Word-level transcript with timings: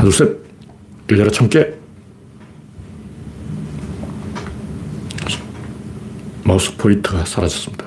하나, 0.00 0.10
둘, 0.10 0.12
셋. 0.12 0.38
열려라, 1.10 1.30
천 1.30 1.48
개. 1.50 1.74
마우스 6.42 6.74
포인터가 6.74 7.24
사라졌습니다. 7.26 7.84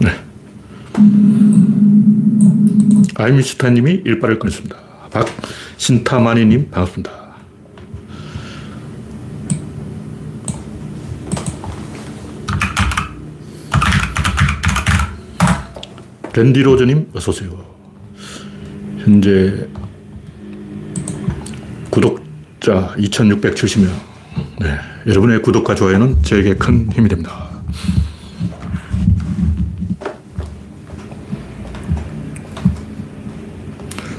네. 0.00 0.10
아이미스타님이 3.14 4.02
일발을 4.04 4.40
끊었습니다. 4.40 4.76
박신타마니님 5.12 6.70
반갑습니다. 6.70 7.24
랜디로즈님 16.34 17.10
어서 17.14 17.30
오세요. 17.30 17.73
현재 19.04 19.68
구독자 21.90 22.94
2670명. 22.96 23.88
네. 24.60 24.78
여러분의 25.06 25.42
구독과 25.42 25.74
좋아요는 25.74 26.22
저에게 26.22 26.54
큰 26.54 26.90
힘이 26.90 27.08
됩니다. 27.08 27.50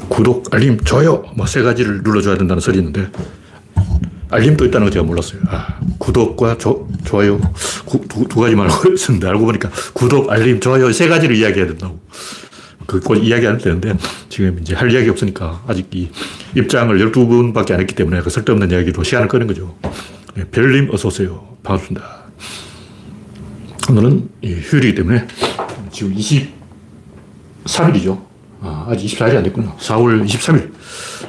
구독, 0.08 0.54
알림, 0.54 0.80
좋아요 0.80 1.24
뭐 1.36 1.46
세 1.46 1.62
가지를 1.62 2.02
눌러줘야 2.04 2.38
된다는 2.38 2.62
설이 2.62 2.78
있는데 2.80 3.10
알림도 4.30 4.66
있다는 4.66 4.88
거 4.88 4.92
제가 4.92 5.06
몰랐어요. 5.06 5.42
아, 5.48 5.80
구독과 6.00 6.58
조, 6.58 6.88
좋아요 7.04 7.40
구, 7.86 8.02
두, 8.08 8.28
두 8.28 8.40
가지만 8.40 8.70
알고 8.70 8.94
있었는데 8.94 9.28
알고 9.28 9.46
보니까 9.46 9.70
구독, 9.94 10.32
알림, 10.32 10.60
좋아요 10.60 10.92
세 10.92 11.08
가지를 11.08 11.36
이야기해야 11.36 11.68
된다고. 11.68 12.00
그걸 13.00 13.24
이야기 13.24 13.48
안 13.48 13.58
되는데 13.58 13.96
지금 14.30 14.58
이제 14.62 14.76
할 14.76 14.92
이야기 14.92 15.10
없으니까 15.10 15.64
아직 15.68 15.88
이 15.94 16.10
입장을 16.56 16.98
12분밖에 16.98 17.72
안 17.72 17.80
했기 17.80 17.96
때문에 17.96 18.22
그 18.22 18.30
쓸데없는 18.30 18.72
이야기로 18.72 19.04
시간을 19.04 19.28
끄는 19.28 19.48
거죠. 19.48 19.76
네, 20.36 20.44
별님 20.52 20.90
어서오세요. 20.94 21.58
반갑습니다. 21.64 22.26
오늘은 23.90 24.30
휴일이기 24.44 24.96
때문에 24.96 25.28
지금 25.92 26.16
23일이죠. 27.66 28.24
아, 28.62 28.88
아직 28.90 29.08
24일이 29.08 29.38
안 29.38 29.44
됐구나. 29.44 29.76
4월 29.78 30.26
23일. 30.26 30.72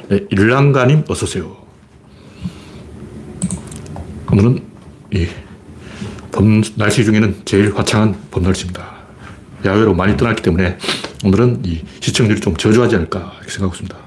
네, 0.09 0.25
일랑가님 0.29 1.03
어서오세요. 1.07 1.55
오늘은 4.31 4.61
이 5.13 5.27
봄 6.37 6.61
날씨 6.75 7.03
중에는 7.03 7.41
제일 7.45 7.75
화창한 7.75 8.15
봄 8.29 8.43
날씨입니다. 8.43 8.85
야외로 9.65 9.95
많이 9.95 10.15
떠났기 10.15 10.43
때문에 10.43 10.77
오늘은 11.23 11.61
이 11.65 11.81
시청률이 11.99 12.39
좀 12.39 12.55
저조하지 12.55 12.95
않을까 12.95 13.33
생각하고 13.47 13.73
있습니다. 13.73 13.97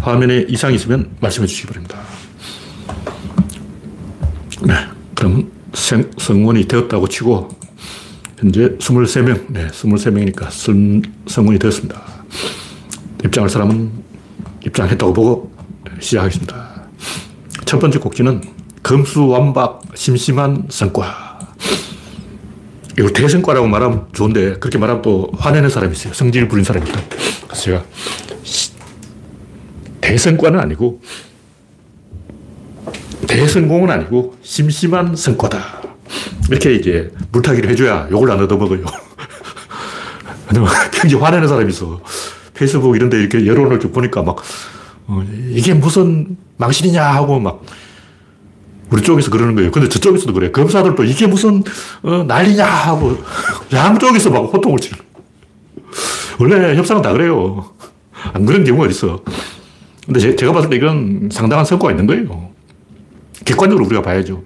화면에 0.00 0.46
이상이 0.48 0.76
있으면 0.76 1.10
말씀해 1.20 1.46
주시기 1.46 1.68
바랍니다. 1.68 1.98
네. 4.66 4.74
그럼 5.14 5.50
생, 5.74 6.10
성원이 6.16 6.66
되었다고 6.66 7.08
치고, 7.08 7.48
현재 8.38 8.76
23명, 8.76 9.46
네, 9.48 9.66
23명이니까 9.68 10.50
성, 10.50 11.02
성원이 11.26 11.58
되었습니다. 11.58 12.00
입장할 13.24 13.50
사람은 13.50 13.90
입장했다고 14.64 15.12
보고 15.12 15.52
시작하겠습니다. 16.00 16.88
첫 17.64 17.78
번째 17.78 17.98
곡지는 17.98 18.42
금수완박 18.82 19.82
심심한 19.94 20.66
성과. 20.70 21.27
이걸 22.98 23.12
대성과라고 23.12 23.68
말하면 23.68 24.08
좋은데, 24.12 24.58
그렇게 24.58 24.76
말하면 24.76 25.02
또 25.02 25.30
화내는 25.38 25.70
사람이 25.70 25.92
있어요. 25.92 26.12
성질 26.12 26.48
부린 26.48 26.64
사람이 26.64 26.88
있어요. 26.88 27.04
그래서 27.46 27.62
제가 27.62 27.84
대성과는 30.00 30.58
아니고 30.58 31.00
대성공은 33.28 33.90
아니고 33.90 34.36
심심한 34.42 35.14
성과다. 35.14 35.82
이렇게 36.50 36.74
이제 36.74 37.12
물타기를 37.30 37.70
해줘야 37.70 38.08
욕을 38.10 38.30
안 38.30 38.40
얻어먹어요. 38.40 38.84
굉장히 40.90 41.22
화내는 41.22 41.46
사람이 41.46 41.70
있어. 41.70 42.00
페이스북 42.54 42.96
이런 42.96 43.10
데 43.10 43.20
이렇게 43.20 43.46
여론을 43.46 43.78
좀 43.78 43.92
보니까 43.92 44.22
막, 44.22 44.38
어, 45.06 45.22
이게 45.50 45.74
무슨 45.74 46.36
망신이냐 46.56 47.04
하고 47.04 47.38
막, 47.38 47.62
우리 48.90 49.02
쪽에서 49.02 49.30
그러는 49.30 49.54
거예요. 49.54 49.70
근데 49.70 49.88
저쪽에서도 49.88 50.32
그래. 50.32 50.50
검사들도 50.50 51.04
이게 51.04 51.26
무슨, 51.26 51.62
어, 52.02 52.24
난리냐 52.26 52.64
하고, 52.64 53.18
양쪽에서 53.72 54.30
막 54.30 54.38
호통을 54.52 54.78
치는 54.78 54.98
원래 56.38 56.76
협상은 56.76 57.02
다 57.02 57.12
그래요. 57.12 57.72
안 58.32 58.46
그런 58.46 58.64
경우가 58.64 58.86
있어. 58.88 59.22
근데 60.06 60.20
제, 60.20 60.46
가 60.46 60.52
봤을 60.52 60.70
때 60.70 60.76
이건 60.76 61.28
상당한 61.32 61.64
성과가 61.64 61.90
있는 61.92 62.06
거예요. 62.06 62.50
객관적으로 63.44 63.84
우리가 63.86 64.02
봐야죠. 64.02 64.42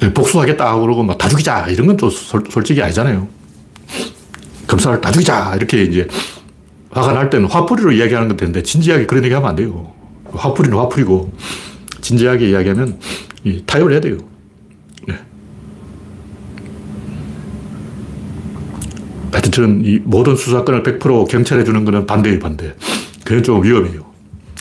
네, 0.00 0.12
복수하겠다 0.12 0.78
그러고 0.80 1.02
막 1.02 1.16
다 1.18 1.28
죽이자 1.28 1.68
이런 1.68 1.86
건 1.86 1.96
또 1.96 2.10
솔직히 2.10 2.82
아니잖아요. 2.82 3.28
검사를 4.66 5.00
다 5.00 5.10
죽이자 5.10 5.54
이렇게 5.56 5.82
이제 5.84 6.06
화가 6.90 7.12
날 7.12 7.30
때는 7.30 7.48
화풀이로 7.48 7.92
이야기하는 7.92 8.28
건 8.28 8.36
되는데 8.36 8.62
진지하게 8.62 9.06
그런 9.06 9.24
얘기 9.24 9.34
하면 9.34 9.48
안 9.48 9.56
돼요. 9.56 9.92
화풀이는 10.32 10.76
화풀이고 10.76 11.32
진지하게 12.00 12.50
이야기하면 12.50 12.98
타협을 13.66 13.92
해야 13.92 14.00
돼요. 14.00 14.18
네. 15.06 15.14
하여튼 19.32 19.52
저는 19.52 19.84
이 19.84 19.98
모든 20.04 20.36
수사권을 20.36 20.82
100% 20.82 21.28
경찰에 21.28 21.64
주는 21.64 21.84
거는 21.84 22.06
반대예요, 22.06 22.38
반대. 22.38 22.74
그건 23.24 23.42
좀 23.42 23.62
위험해요. 23.62 24.06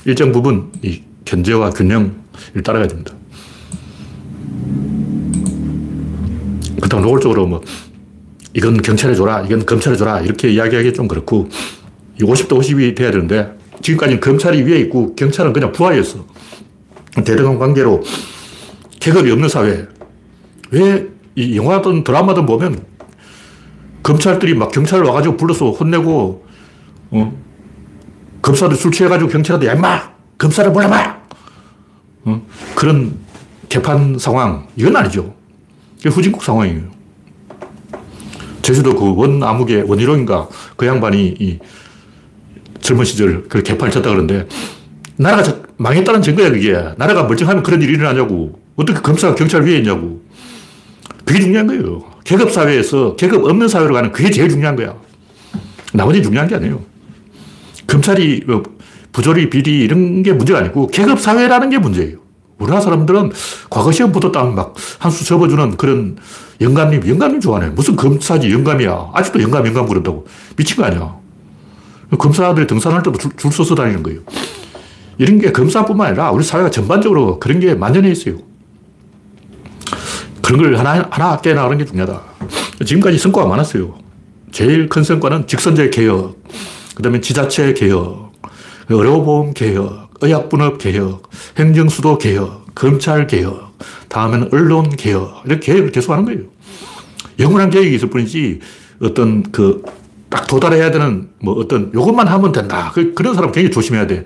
일정 0.05 0.31
부분 0.31 0.71
이 0.81 1.01
견제와 1.25 1.71
균형을 1.71 2.11
따라가야 2.63 2.87
됩니다. 2.87 3.13
그렇다고 6.77 7.01
노골적으로 7.01 7.47
뭐 7.47 7.61
이건 8.53 8.81
경찰에 8.81 9.15
줘라, 9.15 9.41
이건 9.41 9.65
검찰에 9.65 9.95
줘라 9.95 10.21
이렇게 10.21 10.51
이야기하기 10.51 10.93
좀 10.93 11.07
그렇고 11.07 11.49
50대 12.19 12.49
50이 12.49 12.95
돼야 12.95 13.11
되는데 13.11 13.57
지금까지는 13.81 14.21
검찰이 14.21 14.63
위에 14.63 14.79
있고 14.81 15.15
경찰은 15.15 15.51
그냥 15.53 15.71
부하였어. 15.71 16.25
대등한 17.23 17.57
관계로 17.59 18.03
계급이 18.99 19.31
없는 19.31 19.49
사회. 19.49 19.87
왜 20.71 21.15
이 21.35 21.57
영화든 21.57 22.03
드라마든 22.03 22.45
보면 22.45 22.85
검찰들이 24.03 24.55
막 24.55 24.71
경찰을 24.71 25.05
와가지고 25.05 25.35
불러서 25.37 25.71
혼내고 25.71 26.45
어? 27.11 27.37
검사들 28.41 28.77
술 28.77 28.91
취해가지고 28.91 29.29
경찰한테 29.29 29.67
야, 29.67 29.73
임마! 29.73 30.11
검사를 30.37 30.71
몰라봐! 30.71 31.17
어? 32.25 32.45
그런 32.75 33.17
개판 33.67 34.17
상황, 34.17 34.67
이건 34.75 34.95
아니죠. 34.95 35.33
이게 35.99 36.09
후진국 36.09 36.43
상황이에요. 36.43 36.83
제주도 38.61 38.95
그 38.95 39.13
원암흑의 39.15 39.83
원희룡인가 39.89 40.47
그 40.77 40.87
양반이 40.87 41.35
이 41.39 41.59
젊은 42.79 43.03
시절 43.05 43.47
그 43.47 43.61
개판을 43.61 43.91
쳤다 43.91 44.09
그러는데 44.09 44.47
나라가 45.17 45.43
망했다는 45.77 46.21
증거야, 46.21 46.51
그게. 46.51 46.73
나라가 46.97 47.23
멀쩡하면 47.23 47.63
그런 47.63 47.81
일이 47.81 47.93
일어나냐고. 47.93 48.59
어떻게 48.75 48.99
검사가 48.99 49.35
경찰 49.35 49.63
위에 49.63 49.77
있냐고. 49.77 50.21
그게 51.23 51.39
중요한 51.39 51.67
거예요. 51.67 52.03
계급 52.23 52.51
사회에서 52.51 53.15
계급 53.15 53.45
없는 53.45 53.67
사회로 53.67 53.93
가는 53.93 54.11
그게 54.11 54.29
제일 54.29 54.49
중요한 54.49 54.75
거야. 54.75 54.95
나머지 55.93 56.21
중요한 56.21 56.47
게 56.47 56.55
아니에요. 56.55 56.81
검찰이 57.87 58.43
뭐 58.45 58.63
부조리, 59.11 59.49
비리 59.49 59.79
이런 59.79 60.23
게 60.23 60.33
문제가 60.33 60.59
아니고 60.59 60.87
계급 60.87 61.19
사회라는 61.19 61.69
게 61.69 61.77
문제예요. 61.77 62.17
우리나라 62.57 62.81
사람들은 62.81 63.31
과거 63.69 63.91
시험 63.91 64.11
붙었다면 64.11 64.55
막한 64.55 65.11
수 65.11 65.25
접어주는 65.25 65.77
그런 65.77 66.17
영감님, 66.61 67.07
영감님 67.07 67.41
좋아하네. 67.41 67.69
무슨 67.71 67.95
검사지 67.95 68.51
영감이야. 68.51 69.11
아직도 69.13 69.41
영감, 69.41 69.65
영감 69.67 69.87
그런다고. 69.87 70.25
미친 70.55 70.77
거 70.77 70.83
아니야. 70.83 71.15
검사들이 72.17 72.67
등산할 72.67 73.03
때도 73.03 73.17
줄, 73.17 73.31
줄 73.35 73.51
서서 73.51 73.75
다니는 73.75 74.03
거예요. 74.03 74.21
이런 75.17 75.39
게 75.39 75.51
검사뿐만 75.51 76.07
아니라 76.07 76.31
우리 76.31 76.43
사회가 76.43 76.69
전반적으로 76.69 77.39
그런 77.39 77.59
게 77.59 77.73
만연해 77.73 78.11
있어요. 78.11 78.37
그런 80.41 80.61
걸 80.61 80.77
하나, 80.77 81.07
하나 81.09 81.37
깨나가는 81.37 81.77
게 81.77 81.85
중요하다. 81.85 82.21
지금까지 82.85 83.17
성과가 83.17 83.47
많았어요. 83.47 83.97
제일 84.51 84.89
큰 84.89 85.03
성과는 85.03 85.47
직선제 85.47 85.89
개혁. 85.89 86.41
그 86.95 87.03
다음에 87.03 87.19
지자체 87.19 87.73
개혁, 87.73 88.31
의료보험 88.89 89.53
개혁, 89.53 90.09
의약분업 90.21 90.77
개혁, 90.77 91.29
행정수도 91.57 92.17
개혁, 92.17 92.73
검찰 92.75 93.27
개혁, 93.27 93.77
다음에는 94.07 94.49
언론 94.53 94.89
개혁, 94.89 95.43
이렇게 95.45 95.73
개혁을 95.73 95.91
계속 95.91 96.13
하는 96.13 96.25
거예요. 96.25 96.41
영원한 97.39 97.69
계획이 97.69 97.95
있을 97.95 98.09
뿐이지 98.09 98.59
어떤 99.01 99.43
그 99.51 99.81
딱 100.35 100.47
도달해야 100.47 100.91
되는 100.91 101.29
뭐 101.39 101.53
어떤 101.55 101.93
요것만 101.93 102.27
하면 102.27 102.51
된다. 102.51 102.91
그, 102.93 103.13
그런 103.13 103.33
사람 103.35 103.53
굉장히 103.53 103.73
조심해야 103.73 104.05
돼. 104.05 104.25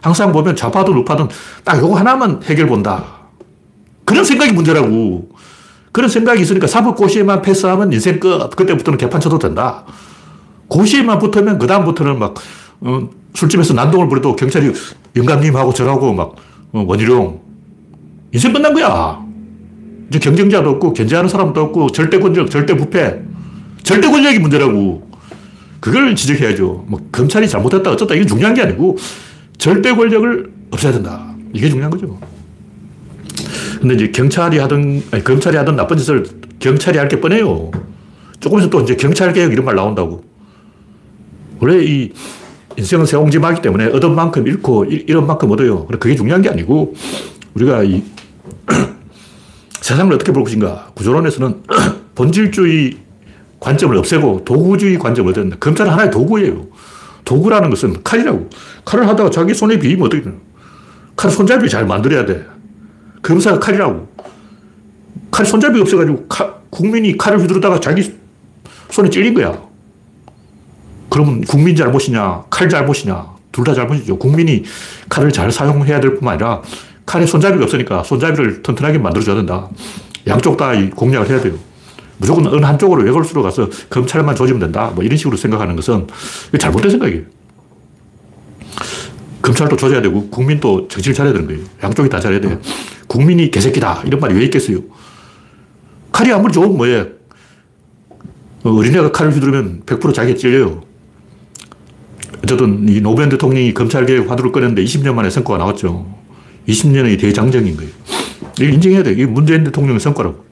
항상 0.00 0.32
보면 0.32 0.56
좌파든 0.56 0.94
우파든 0.98 1.28
딱 1.64 1.78
요거 1.80 1.96
하나만 1.96 2.40
해결 2.44 2.66
본다. 2.66 3.04
그런 4.04 4.24
생각이 4.24 4.52
문제라고. 4.52 5.28
그런 5.92 6.08
생각이 6.08 6.40
있으니까 6.40 6.66
사법고시에만 6.66 7.42
패스하면 7.42 7.92
인생 7.92 8.20
끝. 8.20 8.50
그때부터는 8.54 8.98
개판 8.98 9.20
쳐도 9.20 9.38
된다. 9.38 9.84
고시에만 10.68 11.18
붙으면 11.18 11.58
그다음부터는 11.58 12.18
막, 12.18 12.34
어, 12.80 13.08
술집에서 13.34 13.74
난동을 13.74 14.08
부려도 14.08 14.36
경찰이 14.36 14.72
영감님하고 15.16 15.72
저하고 15.72 16.12
막, 16.12 16.36
어, 16.72 16.84
원희룡. 16.86 17.40
인생 18.32 18.52
끝난 18.52 18.74
거야. 18.74 19.22
이제 20.08 20.18
경쟁자도 20.18 20.70
없고, 20.70 20.92
견제하는 20.92 21.28
사람도 21.28 21.60
없고, 21.60 21.90
절대 21.92 22.18
권력, 22.18 22.50
절대 22.50 22.76
부패. 22.76 23.20
절대 23.82 24.08
권력이 24.08 24.38
문제라고. 24.38 25.08
그걸 25.80 26.14
지적해야죠. 26.14 26.84
뭐, 26.86 27.00
검찰이 27.10 27.48
잘못했다, 27.48 27.90
어쩌다, 27.90 28.14
이게 28.14 28.24
중요한 28.26 28.54
게 28.54 28.62
아니고, 28.62 28.96
절대 29.58 29.94
권력을 29.94 30.52
없애야 30.70 30.92
된다. 30.92 31.34
이게 31.52 31.68
중요한 31.68 31.90
거죠. 31.90 32.18
근데 33.80 33.94
이제 33.94 34.10
경찰이 34.10 34.58
하든, 34.58 35.04
아니, 35.10 35.22
검찰이 35.24 35.56
하든 35.56 35.76
나쁜 35.76 35.96
짓을 35.96 36.24
경찰이 36.58 36.98
할 36.98 37.08
게 37.08 37.20
뻔해요. 37.20 37.70
조금 38.40 38.58
있으면 38.58 38.70
또 38.70 38.80
이제 38.80 38.94
경찰개혁 38.96 39.52
이런 39.52 39.64
말 39.64 39.74
나온다고. 39.74 40.22
원래 41.60 41.82
이 41.84 42.12
인생은 42.76 43.06
세옹지마기 43.06 43.62
때문에 43.62 43.86
얻은 43.86 44.14
만큼 44.14 44.46
잃고 44.46 44.84
잃은 44.84 45.26
만큼 45.26 45.50
얻어요. 45.50 45.86
그게 45.86 46.14
중요한 46.14 46.40
게 46.42 46.48
아니고 46.48 46.94
우리가 47.54 47.82
이 47.82 48.04
세상을 49.80 50.12
어떻게 50.14 50.30
볼 50.32 50.44
것인가. 50.44 50.92
구조론에서는 50.94 51.62
본질주의 52.14 52.96
관점을 53.58 53.96
없애고 53.96 54.44
도구주의 54.44 54.98
관점을 54.98 55.28
얻는다. 55.30 55.56
검찰은 55.58 55.90
하나의 55.90 56.10
도구예요. 56.12 56.67
도구라는 57.28 57.68
것은 57.68 58.02
칼이라고. 58.02 58.48
칼을 58.86 59.06
하다가 59.06 59.28
자기 59.30 59.52
손에 59.52 59.78
비이면 59.78 60.06
어떻게 60.06 60.22
되나. 60.22 60.36
칼 61.14 61.30
손잡이 61.30 61.68
잘 61.68 61.84
만들어야 61.84 62.24
돼. 62.24 62.42
검사가 63.20 63.58
칼이라고. 63.58 64.08
칼 65.30 65.44
손잡이가 65.44 65.82
없어가지고 65.82 66.26
칼, 66.26 66.54
국민이 66.70 67.18
칼을 67.18 67.42
휘두르다가 67.42 67.80
자기 67.80 68.14
손에 68.88 69.10
찔린 69.10 69.34
거야. 69.34 69.60
그러면 71.10 71.42
국민 71.42 71.76
잘못이냐, 71.76 72.44
칼 72.48 72.68
잘못이냐, 72.68 73.26
둘 73.52 73.64
다 73.64 73.74
잘못이죠. 73.74 74.18
국민이 74.18 74.62
칼을 75.10 75.30
잘 75.30 75.52
사용해야 75.52 76.00
될 76.00 76.14
뿐만 76.14 76.34
아니라 76.34 76.62
칼에 77.04 77.26
손잡이가 77.26 77.64
없으니까 77.64 78.04
손잡이를 78.04 78.62
튼튼하게 78.62 78.98
만들어줘야 78.98 79.36
된다. 79.36 79.68
양쪽 80.26 80.56
다 80.56 80.72
공략을 80.94 81.28
해야 81.28 81.40
돼요. 81.40 81.54
무조건 82.18 82.46
어느 82.46 82.64
한쪽으로 82.64 83.02
외골수로 83.04 83.42
가서 83.42 83.68
검찰만 83.90 84.34
조지면 84.34 84.60
된다. 84.60 84.92
뭐 84.94 85.02
이런 85.02 85.16
식으로 85.16 85.36
생각하는 85.36 85.76
것은 85.76 86.06
잘못된 86.58 86.90
생각이에요. 86.90 87.22
검찰도 89.40 89.76
조져야 89.76 90.02
되고 90.02 90.28
국민도 90.28 90.88
정신을 90.88 91.14
차려야 91.14 91.32
되는 91.32 91.46
거예요. 91.46 91.62
양쪽이 91.82 92.08
다 92.08 92.20
잘해야 92.20 92.40
돼요. 92.40 92.60
국민이 93.06 93.50
개새끼다. 93.50 94.02
이런 94.04 94.20
말이 94.20 94.34
왜 94.34 94.44
있겠어요? 94.44 94.80
칼이 96.12 96.32
아무리 96.32 96.52
좋으면 96.52 96.76
뭐예요? 96.76 97.06
어린애가 98.64 99.12
칼을 99.12 99.32
휘두르면 99.32 99.82
100% 99.86 100.12
자기가 100.12 100.36
찔려요. 100.36 100.82
어쨌든 102.42 102.88
이 102.88 103.00
노무현 103.00 103.28
대통령이 103.28 103.72
검찰개혁 103.74 104.30
화두를 104.30 104.52
꺼냈는데 104.52 104.82
20년 104.84 105.14
만에 105.14 105.30
성과가 105.30 105.58
나왔죠. 105.58 106.06
20년의 106.68 107.20
대장정인 107.20 107.76
거예요. 107.76 107.90
이걸 108.58 108.74
인정해야 108.74 109.02
돼. 109.02 109.12
이게 109.12 109.26
문재인 109.26 109.64
대통령의 109.64 110.00
성과라고. 110.00 110.47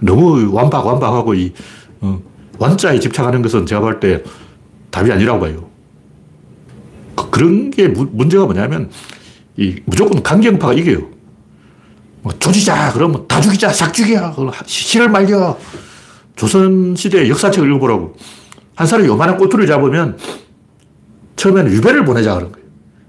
너무 0.00 0.52
완박, 0.52 0.86
완박하고 0.86 1.34
이, 1.34 1.52
어, 2.00 2.20
완자에 2.58 2.98
집착하는 3.00 3.42
것은 3.42 3.66
제가 3.66 3.80
볼 3.80 4.00
때 4.00 4.22
답이 4.90 5.10
아니라고 5.12 5.40
봐요. 5.40 5.68
그, 7.16 7.40
런게 7.40 7.88
무, 7.88 8.06
문제가 8.12 8.44
뭐냐면, 8.44 8.90
이 9.56 9.80
무조건 9.84 10.22
강경파가 10.22 10.72
이겨요. 10.74 11.08
뭐 12.22 12.32
조지자! 12.38 12.92
그러면 12.94 13.26
다 13.28 13.40
죽이자! 13.40 13.70
싹 13.70 13.92
죽여! 13.92 14.34
실을 14.66 15.08
말려! 15.08 15.58
조선시대 16.36 17.28
역사책을 17.28 17.68
읽어보라고. 17.68 18.16
한 18.76 18.86
사람이 18.86 19.08
요만한 19.08 19.36
꼬투리를 19.36 19.66
잡으면 19.66 20.16
처음에는 21.34 21.72
유배를 21.72 22.04
보내자 22.04 22.34
그런 22.34 22.52
거예요. 22.52 22.66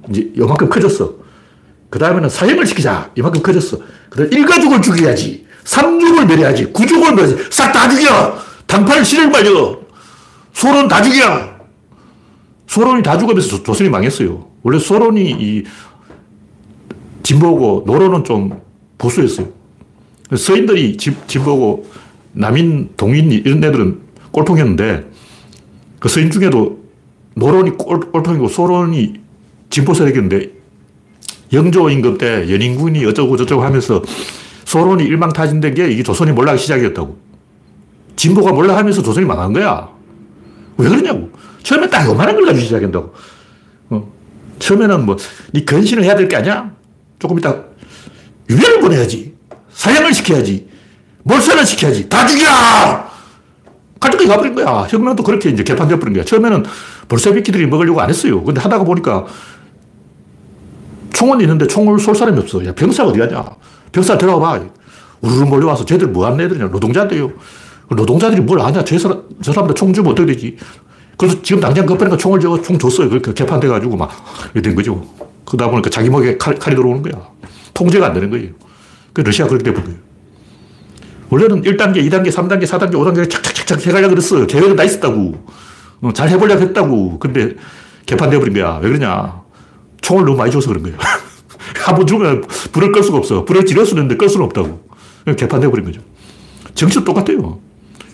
이제 0.09 0.31
요만큼 0.38 0.68
커졌어. 0.69 1.13
그 1.91 2.00
다음에는 2.00 2.27
사형을 2.30 2.65
시키자. 2.65 3.12
이만큼 3.15 3.41
커졌어. 3.44 3.77
그 4.09 4.18
다음 4.18 4.33
일가족을 4.33 4.81
죽여야지. 4.81 5.45
삼족을 5.69 6.25
멸해야지. 6.25 6.66
구족을 6.74 7.13
멸해야지. 7.13 7.44
싹 7.51 7.71
다 7.71 7.88
죽여! 7.88 8.36
당팔 8.66 9.06
실을 9.06 9.30
말려! 9.30 9.77
소론 10.51 10.88
다 10.88 11.01
죽여! 11.01 11.60
소론이 12.66 13.04
다 13.04 13.18
죽으면서 13.18 13.62
조, 13.62 13.74
선이 13.74 13.89
망했어요. 13.89 14.48
원래 14.63 14.80
소론이 14.80 15.31
이 15.39 15.63
진보고 17.21 17.83
노론은 17.86 18.24
좀 18.24 18.60
보수였어요. 18.98 19.48
서인들이 20.36 20.98
진, 20.98 21.16
진보고 21.27 21.88
남인, 22.31 22.89
동인 22.98 23.31
이런 23.31 23.63
애들은 23.63 24.00
꼴통이었는데 24.31 25.10
그 26.00 26.10
서인 26.10 26.31
중에도 26.31 26.80
노론이 27.36 27.77
꼴통이고 27.77 28.48
소론이 28.48 29.13
진보 29.69 29.94
세력이었는데 29.94 30.50
영조 31.54 31.89
임금 31.89 32.18
때 32.18 32.51
연인군이 32.51 33.06
어쩌고 33.06 33.38
저쩌고 33.38 33.63
하면서 33.63 34.01
소론이 34.69 35.04
일망타진된 35.04 35.74
게 35.74 35.89
이게 35.89 36.04
조선이 36.04 36.31
몰락이 36.31 36.60
시작이었다고. 36.60 37.18
진보가 38.16 38.51
몰락하면서 38.54 39.01
조선이 39.01 39.25
망한 39.25 39.51
거야. 39.51 39.89
왜 40.77 40.88
그러냐고. 40.88 41.31
처음에 41.63 41.89
딱 41.89 42.06
요만한 42.07 42.36
걸 42.36 42.45
가지고 42.45 42.63
시작한다고. 42.66 43.13
어. 43.89 44.12
처음에는 44.60 45.07
뭐, 45.07 45.18
네 45.54 45.66
근신을 45.66 46.04
해야 46.04 46.16
될 46.16 46.27
게 46.27 46.36
아니야? 46.36 46.71
조금 47.18 47.39
이따 47.39 47.63
유배를 48.48 48.80
보내야지. 48.81 49.33
사형을 49.71 50.13
시켜야지. 50.13 50.69
몰살을 51.24 51.65
시켜야지. 51.65 52.07
다 52.07 52.27
죽여! 52.27 52.45
칼끝까지 54.00 54.27
가버린 54.27 54.54
거야. 54.54 54.86
혁명도 54.88 55.24
그렇게 55.24 55.50
이제 55.50 55.63
개판되어버린 55.63 56.13
거야. 56.13 56.24
처음에는 56.25 56.63
볼세비키들이 57.07 57.65
먹으려고 57.65 58.01
안 58.01 58.10
했어요. 58.10 58.44
근데 58.44 58.62
하다가 58.62 58.83
보니까 58.83 59.25
총은 61.13 61.42
있는데 61.42 61.65
총을 61.65 61.98
쏠 61.98 62.13
사람이 62.13 62.38
없어. 62.39 62.63
야, 62.68 62.74
병사 62.75 63.04
어디 63.04 63.18
가냐. 63.18 63.44
병사 63.91 64.18
들어가 64.18 64.39
봐. 64.39 64.63
우르르 65.21 65.45
몰려와서 65.45 65.86
쟤들 65.86 66.07
뭐 66.07 66.25
하는 66.25 66.39
애들이냐. 66.41 66.68
노동자인데요. 66.68 67.31
노동자들이 67.89 68.41
뭘 68.41 68.62
아냐. 68.62 68.83
저, 68.83 68.97
사람, 68.97 69.24
저 69.41 69.51
사람들 69.51 69.75
총 69.75 69.91
주면 69.94 70.12
어떻게 70.12 70.33
되지. 70.33 70.57
그래서 71.18 71.41
지금 71.41 71.59
당장 71.62 71.86
급하니까 71.86 72.18
총을 72.18 72.39
줘. 72.39 72.62
총 72.62 72.77
줬어요. 72.77 73.09
그러니까 73.09 73.33
개판돼가지고 73.33 73.97
막, 73.97 74.09
이렇게 74.53 74.62
된 74.69 74.75
거죠. 74.75 75.06
그러다 75.45 75.69
보니까 75.69 75.89
자기 75.89 76.09
목에 76.09 76.38
칼, 76.38 76.56
칼이 76.56 76.75
들어오는 76.75 77.01
거야. 77.01 77.13
통제가 77.74 78.07
안 78.07 78.13
되는 78.13 78.30
거예요. 78.30 78.50
그 79.13 79.21
러시아가 79.21 79.50
그렇게 79.50 79.65
돼버린 79.65 79.86
거예요. 79.88 80.00
원래는 81.30 81.62
1단계, 81.63 81.97
2단계, 82.09 82.31
3단계, 82.31 82.63
4단계, 82.65 82.94
5단계 82.94 83.30
착착착착 83.30 83.86
해가려고 83.88 84.12
그랬어. 84.15 84.45
계획은 84.45 84.75
다 84.75 84.83
있었다고. 84.83 85.33
어, 86.01 86.13
잘 86.13 86.29
해보려고 86.29 86.62
했다고. 86.62 87.19
근데 87.19 87.55
개판되어버린 88.05 88.53
거야. 88.53 88.79
왜 88.81 88.89
그러냐. 88.89 89.41
총을 90.01 90.25
너무 90.25 90.38
많이 90.38 90.51
줘서 90.51 90.69
그런 90.69 90.84
거예요. 90.84 90.98
한번 91.79 92.05
주면 92.07 92.43
불을 92.71 92.91
끌 92.91 93.03
수가 93.03 93.17
없어. 93.17 93.45
불을 93.45 93.65
지를 93.65 93.86
수는 93.86 94.03
있는데 94.03 94.17
끌 94.17 94.29
수는 94.29 94.45
없다고. 94.45 94.88
개판되어버린 95.38 95.86
거죠. 95.86 96.01
정치도 96.75 97.03
똑같아요. 97.03 97.59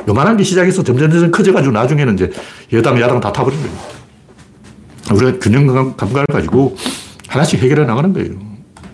요만한 0.07 0.37
게 0.37 0.43
시작해서 0.43 0.83
점점 0.83 1.09
점점 1.09 1.31
커져가지고 1.31 1.71
나중에는 1.73 2.13
이제 2.13 2.31
여당, 2.73 2.99
야당 3.01 3.19
다 3.19 3.31
타버린 3.31 3.59
거예요. 3.59 3.75
우리가 5.13 5.39
균형 5.39 5.67
감각을 5.95 6.25
가지고 6.27 6.75
하나씩 7.27 7.59
해결해 7.61 7.85
나가는 7.85 8.11
거예요. 8.13 8.33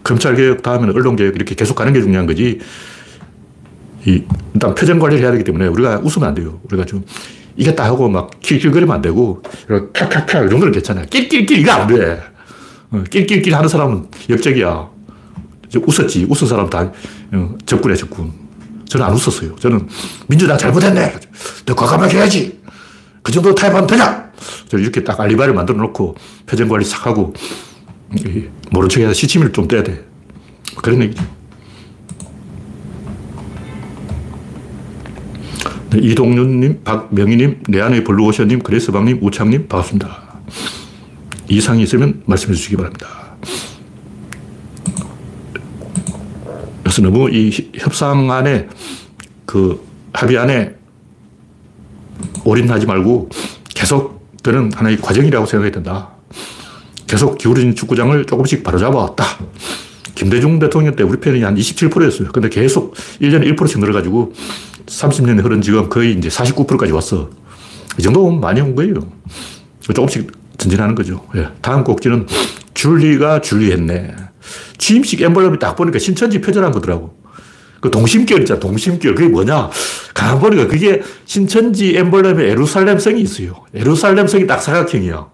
검찰개혁 0.04 0.62
다음에는 0.62 0.96
언론개혁 0.96 1.36
이렇게 1.36 1.56
계속 1.56 1.76
가는 1.76 1.94
게 1.94 2.02
중요한 2.02 2.26
거지. 2.26 2.60
이, 4.06 4.24
일단 4.54 4.74
표정 4.74 5.00
관리를 5.00 5.24
해야 5.24 5.32
되기 5.32 5.44
때문에 5.44 5.68
우리가 5.68 6.00
웃으면 6.04 6.30
안 6.30 6.36
돼요. 6.36 6.60
우리가 6.64 6.86
좀 6.86 7.06
이겼다 7.56 7.86
하고 7.86 8.10
막 8.10 8.32
킬킬거리면 8.40 8.96
안 8.96 9.02
되고, 9.02 9.44
이렇게 9.70 10.06
캬캬캬 10.06 10.48
이런 10.48 10.60
건 10.60 10.72
괜찮아요. 10.72 11.06
낄낄낄 11.10 11.60
이거 11.60 11.72
안 11.74 11.88
돼. 11.88 12.20
어, 12.92 13.04
낄낄낄 13.10 13.56
하는 13.56 13.68
사람은 13.68 14.08
역적이야. 14.30 14.90
웃었지. 15.88 16.26
웃은 16.30 16.48
사람 16.48 16.70
다 16.70 16.92
어, 17.32 17.56
적군이야, 17.66 17.96
적군. 17.96 18.32
저는 18.86 19.06
안 19.06 19.14
웃었어요. 19.14 19.56
저는 19.56 19.88
민주당 20.28 20.58
잘못했네. 20.58 21.14
너 21.66 21.74
과감하게 21.74 22.18
해야지. 22.18 22.60
그 23.24 23.32
정도 23.32 23.56
타협하면 23.56 23.88
되냐? 23.88 24.32
이렇게 24.74 25.04
딱 25.04 25.20
알리바를 25.20 25.54
만들어 25.54 25.78
놓고 25.78 26.16
표정 26.46 26.68
관리 26.68 26.84
싹 26.84 27.06
하고 27.06 27.34
모른 28.72 28.90
척 28.90 29.00
해서 29.00 29.14
시치미를 29.14 29.54
좀 29.54 29.68
떼야 29.68 29.84
돼. 29.84 30.04
그런 30.82 31.02
얘기죠. 31.04 31.24
네, 35.92 36.00
이동윤님, 36.00 36.84
박명희님, 36.84 37.64
내안의 37.68 38.04
블루오션님, 38.04 38.60
그레스방님, 38.60 39.20
우창님, 39.22 39.68
반갑습니다. 39.68 40.31
이상이 41.52 41.84
있으면 41.84 42.24
말씀해 42.26 42.54
주시기 42.54 42.78
바랍니다. 42.78 43.08
그래서 46.82 47.02
너무 47.02 47.30
이 47.30 47.52
협상 47.76 48.32
안에 48.32 48.68
그 49.46 49.86
합의 50.14 50.38
안에 50.38 50.76
올인하지 52.44 52.86
말고 52.86 53.30
계속 53.70 54.28
저는 54.44 54.72
하나의 54.74 54.98
과정이라고 54.98 55.46
생각이 55.46 55.72
된다. 55.72 56.10
계속 57.06 57.38
기울어진 57.38 57.76
축구장을 57.76 58.26
조금씩 58.26 58.64
바로잡아 58.64 58.96
왔다. 58.96 59.26
김대중 60.16 60.60
대통령 60.60 60.96
때 60.96 61.04
우리 61.04 61.20
편이 61.20 61.42
한 61.44 61.56
27%였어요. 61.56 62.32
근데 62.32 62.50
계속 62.50 62.94
1년에 63.22 63.56
1%씩 63.56 63.80
늘어가지고 63.80 64.34
30년이 64.86 65.44
흐른 65.44 65.62
지금 65.62 65.90
거의 65.90 66.14
이제 66.14 66.30
49%까지 66.30 66.92
왔어. 66.92 67.30
이 68.00 68.02
정도면 68.02 68.40
많이 68.40 68.62
온 68.62 68.76
거예요. 68.76 68.94
조금씩 69.82 70.41
전진하는 70.62 70.94
거죠. 70.96 71.26
예. 71.36 71.48
다음 71.62 71.84
곡지는 71.84 72.28
줄리가 72.74 73.42
줄리했네. 73.42 74.16
취임식 74.78 75.22
엠블럼이 75.22 75.60
딱 75.60 75.76
보니까 75.76 76.00
신천지 76.00 76.40
표절한 76.40 76.72
거더라고. 76.72 77.20
그 77.80 77.90
동심결 77.90 78.42
있잖아, 78.42 78.60
동심결. 78.60 79.16
그게 79.16 79.28
뭐냐? 79.28 79.70
가만 80.14 80.40
보니까 80.40 80.68
그게 80.68 81.02
신천지 81.26 81.98
엠블럼에 81.98 82.44
에루살렘성이 82.52 83.22
있어요. 83.22 83.56
에루살렘성이 83.74 84.46
딱 84.46 84.62
사각형이야. 84.62 85.28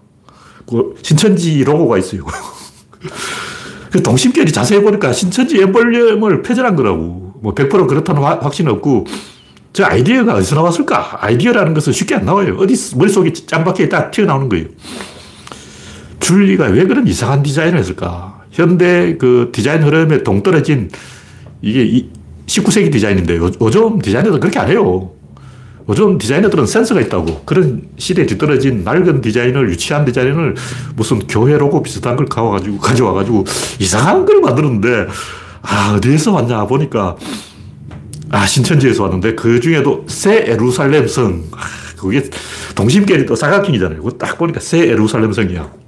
그 0.66 0.94
신천지 1.02 1.62
로고가 1.62 1.98
있어요. 1.98 2.24
그 3.92 4.02
동심결이 4.02 4.50
자세히 4.50 4.80
보니까 4.80 5.12
신천지 5.12 5.60
엠블럼을 5.60 6.42
표절한 6.42 6.74
거라고. 6.74 7.34
뭐 7.40 7.54
100% 7.54 7.86
그렇다는 7.86 8.22
확신은 8.22 8.72
없고, 8.72 9.06
저 9.72 9.84
아이디어가 9.84 10.34
어디서 10.34 10.56
나왔을까? 10.56 11.18
아이디어라는 11.20 11.74
것은 11.74 11.92
쉽게 11.92 12.16
안 12.16 12.24
나와요. 12.24 12.56
어디 12.58 12.74
머릿속에 12.96 13.32
짱박혀 13.32 13.88
딱 13.88 14.10
튀어나오는 14.10 14.48
거예요. 14.48 14.66
줄리가 16.28 16.66
왜 16.66 16.84
그런 16.84 17.06
이상한 17.06 17.42
디자인을 17.42 17.78
했을까? 17.78 18.42
현대 18.50 19.16
그 19.16 19.48
디자인 19.50 19.82
흐름에 19.82 20.22
동떨어진 20.22 20.90
이게 21.62 22.06
19세기 22.46 22.92
디자인인데 22.92 23.38
요즘 23.38 23.98
디자이너들 23.98 24.38
그렇게 24.38 24.58
안 24.58 24.68
해요. 24.68 25.10
요즘 25.88 26.18
디자이너들은 26.18 26.66
센스가 26.66 27.00
있다고. 27.00 27.44
그런 27.46 27.88
시대에 27.96 28.26
뒤떨어진 28.26 28.84
낡은 28.84 29.22
디자인을, 29.22 29.70
유치한 29.70 30.04
디자인을 30.04 30.54
무슨 30.96 31.18
교회 31.20 31.56
로고 31.56 31.82
비슷한 31.82 32.14
걸 32.14 32.26
가져와가지고, 32.26 32.78
가져와가지고 32.78 33.44
이상한 33.78 34.26
걸 34.26 34.42
만드는데, 34.42 35.06
아, 35.62 35.94
어디에서 35.96 36.32
왔냐 36.32 36.66
보니까, 36.66 37.16
아, 38.30 38.44
신천지에서 38.46 39.04
왔는데 39.04 39.34
그 39.34 39.60
중에도 39.60 40.04
새 40.06 40.44
에루살렘 40.46 41.08
성. 41.08 41.42
아, 41.52 41.60
그게 41.96 42.22
동심결이 42.74 43.24
또 43.24 43.34
사각형이잖아요. 43.34 44.02
딱 44.18 44.36
보니까 44.36 44.60
새 44.60 44.80
에루살렘 44.90 45.32
성이야. 45.32 45.87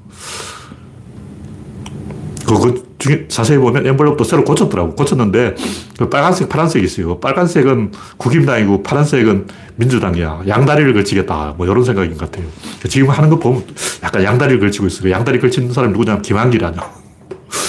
그거 2.47 2.75
중에 2.99 3.27
자세히 3.29 3.59
보면 3.59 3.87
엠블럼도 3.87 4.25
새로 4.25 4.45
고쳤더라고. 4.45 4.95
고쳤는데 4.95 5.55
그 5.99 6.09
빨간색, 6.09 6.49
파란색이 6.49 6.85
있어요. 6.85 7.19
빨간색은 7.19 7.93
국힘당이고 8.19 8.83
파란색은 8.83 9.47
민주당이야. 9.77 10.43
양다리를 10.47 10.93
걸치겠다. 10.93 11.55
뭐 11.57 11.67
이런 11.67 11.83
생각인 11.83 12.17
것 12.17 12.31
같아요. 12.31 12.47
지금 12.89 13.09
하는 13.09 13.31
거 13.31 13.39
보면 13.39 13.65
약간 14.03 14.23
양다리를 14.23 14.61
걸치고 14.61 14.87
있어요. 14.87 15.13
양다리 15.13 15.41
걸치는 15.41 15.73
사람이 15.73 15.93
누구냐? 15.93 16.21
김한길 16.21 16.65
아니야. 16.65 16.91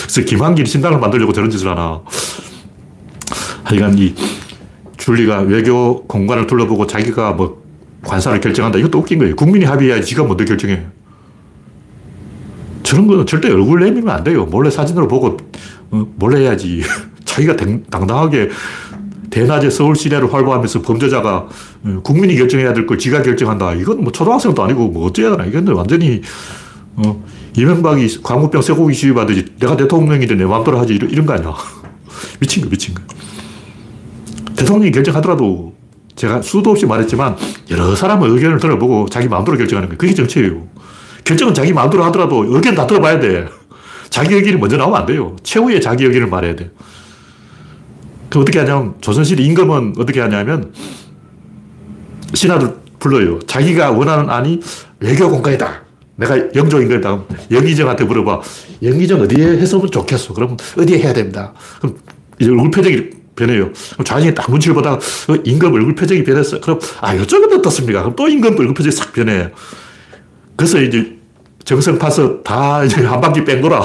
그래서 0.01 0.21
김한길이 0.21 0.67
신당을 0.67 0.99
만들려고 0.99 1.31
저런 1.31 1.49
짓을 1.49 1.69
하나. 1.69 2.01
하여간 3.63 3.97
이 3.97 4.13
줄리가 4.97 5.39
외교 5.41 6.03
공간을 6.07 6.47
둘러보고 6.47 6.87
자기가 6.87 7.31
뭐 7.31 7.63
관사를 8.03 8.41
결정한다. 8.41 8.79
이것도 8.79 8.99
웃긴 8.99 9.19
거예요. 9.19 9.35
국민이 9.35 9.63
합의해야지 9.63 10.05
지가 10.05 10.25
먼저 10.25 10.43
결정해. 10.43 10.85
저런 12.91 13.07
거는 13.07 13.25
절대 13.25 13.49
얼굴 13.49 13.79
내밀면 13.79 14.13
안 14.13 14.21
돼요. 14.21 14.45
몰래 14.45 14.69
사진으로 14.69 15.07
보고 15.07 15.37
어, 15.91 16.07
몰래 16.17 16.41
해야지. 16.41 16.81
자기가 17.23 17.55
당당하게 17.89 18.49
대낮에 19.29 19.69
서울 19.69 19.95
시내를 19.95 20.33
활보하면서 20.33 20.81
범죄자가 20.81 21.47
어, 21.85 21.99
국민이 22.03 22.35
결정해야 22.35 22.73
될 22.73 22.85
걸 22.85 22.97
지가 22.97 23.21
결정한다. 23.21 23.75
이건 23.75 24.03
뭐 24.03 24.11
초등학생도 24.11 24.61
아니고 24.61 24.89
뭐 24.89 25.07
어째야 25.07 25.31
되나. 25.31 25.45
이건 25.45 25.69
완전히 25.69 26.21
어, 26.97 27.23
이명박이 27.55 28.23
광우병 28.23 28.61
쇠고기 28.61 28.93
시위 28.93 29.13
받듯이 29.13 29.45
내가 29.57 29.77
대통령인데 29.77 30.35
내 30.35 30.43
마음대로 30.43 30.77
하지 30.77 30.93
이런, 30.95 31.09
이런 31.09 31.25
거 31.25 31.31
아니야. 31.31 31.55
미친 32.41 32.61
거 32.61 32.69
미친 32.69 32.93
거. 32.93 33.01
대통령이 34.57 34.91
결정하더라도 34.91 35.73
제가 36.17 36.41
수도 36.41 36.71
없이 36.71 36.85
말했지만 36.85 37.37
여러 37.69 37.95
사람의 37.95 38.29
의견을 38.31 38.59
들어보고 38.59 39.07
자기 39.07 39.29
마음대로 39.29 39.57
결정하는 39.57 39.87
거 39.87 39.95
그게 39.95 40.13
정치예요. 40.13 40.67
결정은 41.23 41.53
자기 41.53 41.73
마음대로 41.73 42.03
하더라도 42.05 42.45
의견 42.47 42.75
다 42.75 42.87
들어봐야 42.87 43.19
돼. 43.19 43.47
자기 44.09 44.35
의견이 44.35 44.57
먼저 44.57 44.77
나오면 44.77 44.99
안 44.99 45.05
돼요. 45.05 45.35
최후의 45.43 45.81
자기 45.81 46.05
의견을 46.05 46.27
말해야 46.27 46.55
돼. 46.55 46.71
그 48.29 48.39
어떻게 48.39 48.59
하냐면 48.59 48.95
조선시대 49.01 49.43
임금은 49.43 49.95
어떻게 49.97 50.19
하냐면 50.21 50.73
신하들 52.33 52.75
불러요. 52.99 53.39
자기가 53.39 53.91
원하는 53.91 54.29
안이 54.29 54.61
외교 54.99 55.29
공간이다. 55.29 55.83
내가 56.15 56.37
영조 56.55 56.81
임금이다. 56.81 57.23
영의정한테 57.51 58.03
물어봐. 58.03 58.41
영의정 58.83 59.21
어디에 59.21 59.57
했으면 59.57 59.89
좋겠어. 59.89 60.33
그러면 60.33 60.57
어디에 60.77 60.99
해야 60.99 61.13
됩니다. 61.13 61.53
그럼 61.79 61.97
얼굴 62.41 62.71
표정이 62.71 63.09
변해요. 63.35 63.71
그럼 63.93 64.05
좌익이 64.05 64.33
딱 64.35 64.49
눈치를 64.51 64.75
보다가 64.75 64.95
어, 64.97 65.35
임금 65.43 65.73
얼굴 65.73 65.95
표정이 65.95 66.23
변했어. 66.23 66.59
그럼 66.59 66.79
아, 67.01 67.13
이쪽은 67.13 67.57
어떻습니까? 67.59 68.01
그럼 68.01 68.15
또 68.15 68.27
임금 68.27 68.51
얼굴 68.59 68.73
표정이 68.73 68.91
싹 68.91 69.13
변해. 69.13 69.49
그래서 70.61 70.79
이제 70.79 71.17
정성 71.63 71.97
파서 71.97 72.43
다 72.43 72.83
이제 72.83 73.01
한 73.03 73.19
바퀴 73.19 73.43
뺑 73.43 73.61
돌아. 73.61 73.83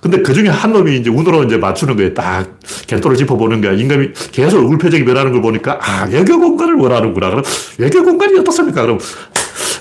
근데 0.00 0.20
그 0.22 0.34
중에 0.34 0.48
한 0.48 0.72
놈이 0.72 0.96
이제 0.96 1.08
운으로 1.08 1.44
이제 1.44 1.56
맞추는 1.56 1.94
거예요. 1.94 2.12
딱 2.12 2.58
겐토를 2.88 3.16
짚어보는 3.16 3.60
거야. 3.60 3.72
임금이 3.74 4.08
계속 4.32 4.58
얼굴 4.58 4.76
표정이 4.76 5.04
변하는 5.04 5.30
걸 5.30 5.40
보니까 5.40 5.78
아, 5.80 6.08
외교 6.10 6.36
공간을 6.40 6.74
원하는구나. 6.74 7.30
그럼 7.30 7.44
외교 7.78 8.02
공간이 8.02 8.36
어떻습니까? 8.40 8.82
그럼 8.82 8.98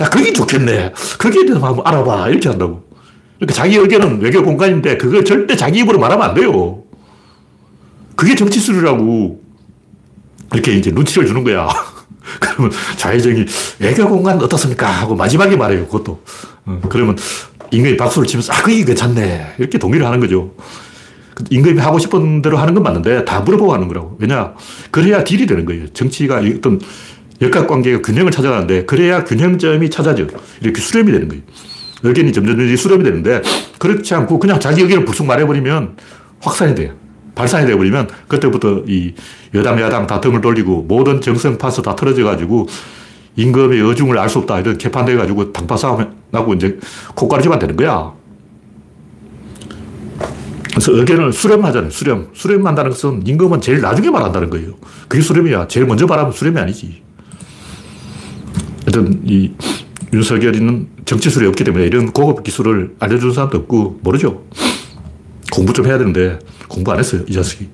야, 0.01 0.10
거기 0.10 0.32
좋겠네. 0.32 0.93
거기에 1.17 1.46
대해서 1.48 1.65
한번 1.65 1.86
알아봐. 1.86 2.29
이렇게 2.29 2.48
한다고. 2.48 2.84
그러니까 3.39 3.53
자기 3.55 3.75
의견은 3.77 4.22
외교 4.22 4.43
공간인데 4.43 4.98
그걸 4.98 5.25
절대 5.25 5.55
자기 5.55 5.79
입으로 5.79 5.98
말하면 5.98 6.29
안 6.29 6.36
돼요. 6.36 6.84
그게 8.15 8.36
정치술이라고. 8.36 9.41
이렇게 10.53 10.74
이제 10.74 10.91
눈치를 10.91 11.25
주는 11.25 11.43
거야. 11.43 11.67
그러면 12.39 12.71
좌회전이 12.97 13.45
외교 13.79 14.07
공간 14.07 14.41
어떻습니까? 14.41 14.87
하고 14.87 15.15
마지막에 15.15 15.55
말해요. 15.55 15.85
그것도. 15.87 16.21
어, 16.65 16.81
그러면 16.89 17.17
임금이 17.71 17.97
박수를 17.97 18.27
치면서 18.27 18.53
아, 18.53 18.61
그게 18.61 18.83
괜찮네. 18.83 19.55
이렇게 19.57 19.77
동의를 19.77 20.05
하는 20.05 20.19
거죠. 20.19 20.53
임금이 21.49 21.79
하고 21.79 21.97
싶은 21.97 22.41
대로 22.41 22.57
하는 22.57 22.73
건 22.73 22.83
맞는데 22.83 23.25
다 23.25 23.41
물어보고 23.41 23.73
하는 23.73 23.87
거라고. 23.87 24.17
왜냐? 24.19 24.53
그래야 24.91 25.23
딜이 25.23 25.45
되는 25.47 25.65
거예요. 25.65 25.87
정치가 25.89 26.37
어떤 26.37 26.79
역학 27.41 27.67
관계가 27.67 28.01
균형을 28.01 28.31
찾아가는데 28.31 28.85
그래야 28.85 29.23
균형점이 29.23 29.89
찾아져. 29.89 30.27
이렇게 30.61 30.79
수렴이 30.79 31.11
되는 31.11 31.27
거예요. 31.27 31.43
의견이 32.03 32.31
점점 32.33 32.75
수렴이 32.75 33.03
되는데 33.03 33.41
그렇지 33.79 34.13
않고 34.13 34.37
그냥 34.39 34.59
자기 34.59 34.81
의견을 34.81 35.05
불쑥 35.05 35.25
말해버리면 35.25 35.95
확산이 36.41 36.75
돼요. 36.75 36.93
발산이 37.35 37.65
되어버리면 37.67 38.09
그때부터 38.27 38.83
이 38.87 39.13
여당, 39.53 39.79
야당 39.81 40.07
다 40.07 40.21
등을 40.21 40.41
돌리고 40.41 40.83
모든 40.87 41.21
정성 41.21 41.57
파서 41.57 41.81
다 41.81 41.95
틀어져가지고 41.95 42.67
임금의 43.35 43.79
여중을 43.79 44.17
알 44.17 44.29
수 44.29 44.39
없다. 44.39 44.59
이런 44.59 44.77
개판돼가지고 44.77 45.51
당파 45.53 45.75
싸움 45.77 46.13
나고 46.31 46.53
이제 46.53 46.77
콧가루지만 47.15 47.59
되는 47.59 47.75
거야. 47.75 48.13
그래서 50.71 50.91
의견을 50.91 51.33
수렴하잖아요. 51.33 51.91
수렴. 51.91 52.29
수렴한다는 52.33 52.91
것은 52.91 53.25
임금은 53.25 53.61
제일 53.61 53.81
나중에 53.81 54.09
말한다는 54.09 54.49
거예요. 54.49 54.73
그게 55.07 55.21
수렴이야. 55.21 55.67
제일 55.67 55.85
먼저 55.85 56.05
말하면 56.07 56.31
수렴이 56.31 56.59
아니지. 56.59 57.03
하여튼 58.85 59.21
이 59.23 59.51
윤석열이는 60.13 60.87
정치술이 61.05 61.47
없기 61.47 61.63
때문에 61.63 61.85
이런 61.85 62.11
고급 62.11 62.43
기술을 62.43 62.95
알려주는 62.99 63.33
사람도 63.33 63.59
없고 63.59 63.99
모르죠. 64.03 64.43
공부 65.53 65.72
좀 65.72 65.86
해야 65.86 66.00
되는데 66.00 66.39
공부 66.67 66.91
안 66.91 66.98
했어요. 66.98 67.22
이 67.27 67.33
자식이. 67.33 67.69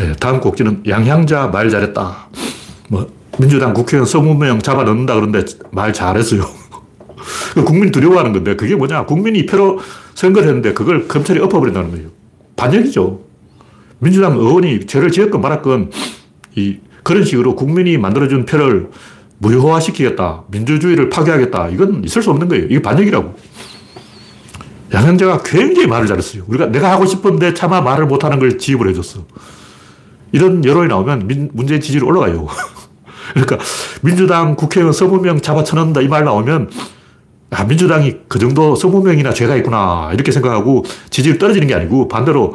네, 0.00 0.12
다음 0.20 0.40
곡지는 0.40 0.82
양향자 0.86 1.46
말 1.46 1.70
잘했다. 1.70 2.28
뭐 2.88 3.10
민주당 3.38 3.72
국회의원 3.72 4.06
20명 4.06 4.62
잡아 4.62 4.84
넣는다 4.84 5.14
그러는데 5.14 5.46
말 5.70 5.94
잘했어요. 5.94 6.42
그 7.54 7.64
국민이 7.64 7.90
두려워하는 7.90 8.34
건데 8.34 8.56
그게 8.56 8.76
뭐냐. 8.76 9.06
국민이 9.06 9.46
표로 9.46 9.80
선거를 10.14 10.48
했는데 10.48 10.74
그걸 10.74 11.08
검찰이 11.08 11.40
엎어버린다는 11.40 11.90
거예요. 11.92 12.08
반역이죠. 12.56 13.20
민주당 14.00 14.36
의원이 14.36 14.86
죄를 14.86 15.10
지었건 15.10 15.40
말았건 15.40 15.90
이 16.56 16.76
그런 17.02 17.24
식으로 17.24 17.56
국민이 17.56 17.96
만들어준 17.96 18.44
표를 18.44 18.90
무효화시키겠다. 19.38 20.44
민주주의를 20.50 21.08
파괴하겠다. 21.08 21.68
이건 21.70 22.04
있을 22.04 22.22
수 22.22 22.30
없는 22.30 22.48
거예요. 22.48 22.66
이게 22.66 22.82
반역이라고. 22.82 23.34
양현자가 24.92 25.42
굉장히 25.42 25.86
말을 25.86 26.06
잘했어요. 26.06 26.44
우리가 26.46 26.66
내가 26.66 26.90
하고 26.90 27.04
싶은데 27.06 27.54
차마 27.54 27.80
말을 27.80 28.06
못하는 28.06 28.38
걸 28.38 28.58
지입을 28.58 28.88
해줬어. 28.88 29.24
이런 30.32 30.64
여론이 30.64 30.88
나오면 30.88 31.26
민, 31.26 31.50
문재인 31.52 31.80
지지율 31.80 32.04
올라가요. 32.04 32.46
그러니까 33.34 33.58
민주당 34.02 34.56
국회의원 34.56 34.92
20명 34.92 35.42
잡아쳐놓는다 35.42 36.00
이 36.00 36.08
말 36.08 36.24
나오면 36.24 36.70
아, 37.50 37.64
민주당이 37.64 38.20
그 38.28 38.38
정도 38.38 38.74
20명이나 38.74 39.34
죄가 39.34 39.56
있구나 39.56 40.10
이렇게 40.12 40.32
생각하고 40.32 40.84
지지율 41.10 41.38
떨어지는 41.38 41.66
게 41.66 41.74
아니고 41.74 42.08
반대로 42.08 42.54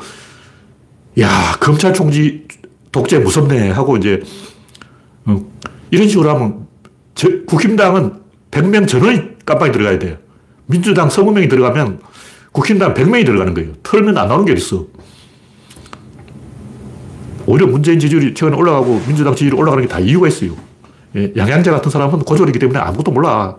야 1.19 1.29
검찰 1.59 1.93
총지 1.93 2.47
독재 2.91 3.19
무섭네 3.19 3.71
하고 3.71 3.97
이제 3.97 4.21
어, 5.25 5.41
이런 5.91 6.07
식으로 6.07 6.29
하면 6.31 6.67
저, 7.15 7.27
국힘당은 7.45 8.13
100명 8.51 8.87
전원이 8.87 9.21
깜빡이 9.45 9.71
들어가야 9.71 9.99
돼요. 9.99 10.17
민주당 10.67 11.07
20명이 11.09 11.49
들어가면 11.49 11.99
국힘당 12.53 12.93
100명이 12.93 13.25
들어가는 13.25 13.53
거예요. 13.53 13.71
털면 13.83 14.17
안 14.17 14.27
나오는 14.29 14.45
게 14.45 14.53
있어. 14.53 14.85
오히려 17.45 17.67
문재인 17.67 17.99
지지율이 17.99 18.33
최근에 18.33 18.55
올라가고 18.55 19.01
민주당 19.05 19.35
지지율이 19.35 19.57
올라가는 19.57 19.85
게 19.85 19.89
다 19.93 19.99
이유가 19.99 20.27
있어요. 20.29 20.51
예, 21.15 21.33
양양자 21.35 21.71
같은 21.71 21.91
사람은 21.91 22.19
고졸이기 22.19 22.57
때문에 22.59 22.79
아무것도 22.79 23.11
몰라. 23.11 23.57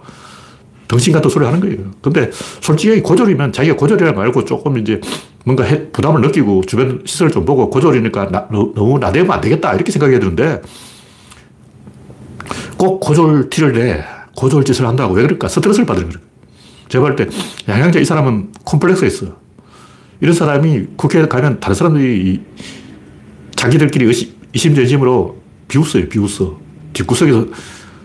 덩신 0.89 1.13
같은 1.13 1.29
소리 1.31 1.45
하는 1.45 1.61
거예요. 1.61 1.91
근데 2.03 2.31
솔직히 2.61 3.01
고졸이면 3.03 3.53
자기가 3.53 3.77
고졸이라 3.77 4.13
말고 4.13 4.45
조금 4.45 4.79
이제 4.79 5.01
뭔가 5.45 5.65
해, 5.65 5.89
부담을 5.91 6.21
느끼고 6.23 6.63
주변 6.67 7.03
시설을 7.05 7.31
좀 7.33 7.45
보고 7.45 7.69
고졸이니까 7.71 8.31
나, 8.31 8.49
너무 8.51 8.99
나대면 8.99 9.31
안 9.31 9.41
되겠다 9.41 9.75
이렇게 9.75 9.91
생각해야 9.93 10.19
되는데 10.21 10.63
꼭 12.77 13.01
고졸 13.01 13.51
티를 13.51 13.73
내. 13.73 14.05
고졸 14.37 14.65
짓을 14.65 14.87
한다고. 14.87 15.15
왜 15.15 15.23
그럴까? 15.23 15.49
스트레스를 15.49 15.87
받으는 15.87 16.09
거예요. 16.11 16.25
제가 16.89 17.05
볼때 17.05 17.29
양양자 17.69 18.01
이 18.01 18.05
사람은 18.05 18.53
콤플렉스가 18.65 19.07
있어. 19.07 19.37
이런 20.21 20.35
사람이 20.35 20.87
국회에 20.97 21.27
가면 21.27 21.61
다른 21.61 21.75
사람들이 21.75 22.43
자기들끼리 23.57 24.11
이심전심으로 24.53 25.43
비웃어요. 25.69 26.09
비웃어. 26.09 26.59
뒷구석에서 26.93 27.47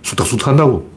수탁수탁 0.01 0.48
한다고. 0.50 0.89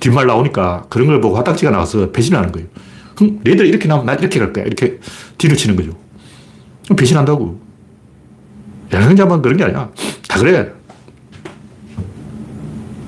뒷말 0.00 0.26
나오니까 0.26 0.86
그런 0.88 1.06
걸 1.06 1.20
보고 1.20 1.36
화딱지가 1.36 1.70
나와서 1.70 2.10
배신하는 2.10 2.50
거예요. 2.52 2.68
그럼 3.14 3.40
너희들 3.44 3.66
이렇게 3.66 3.86
나오면 3.88 4.06
난 4.06 4.18
이렇게 4.18 4.38
갈 4.38 4.52
거야. 4.52 4.64
이렇게 4.64 4.98
뒤를 5.38 5.56
치는 5.56 5.76
거죠. 5.76 5.96
배신한다고. 6.96 7.60
양양자만 8.92 9.40
그런 9.42 9.56
게 9.56 9.64
아니야. 9.64 9.90
다 10.28 10.38
그래. 10.38 10.72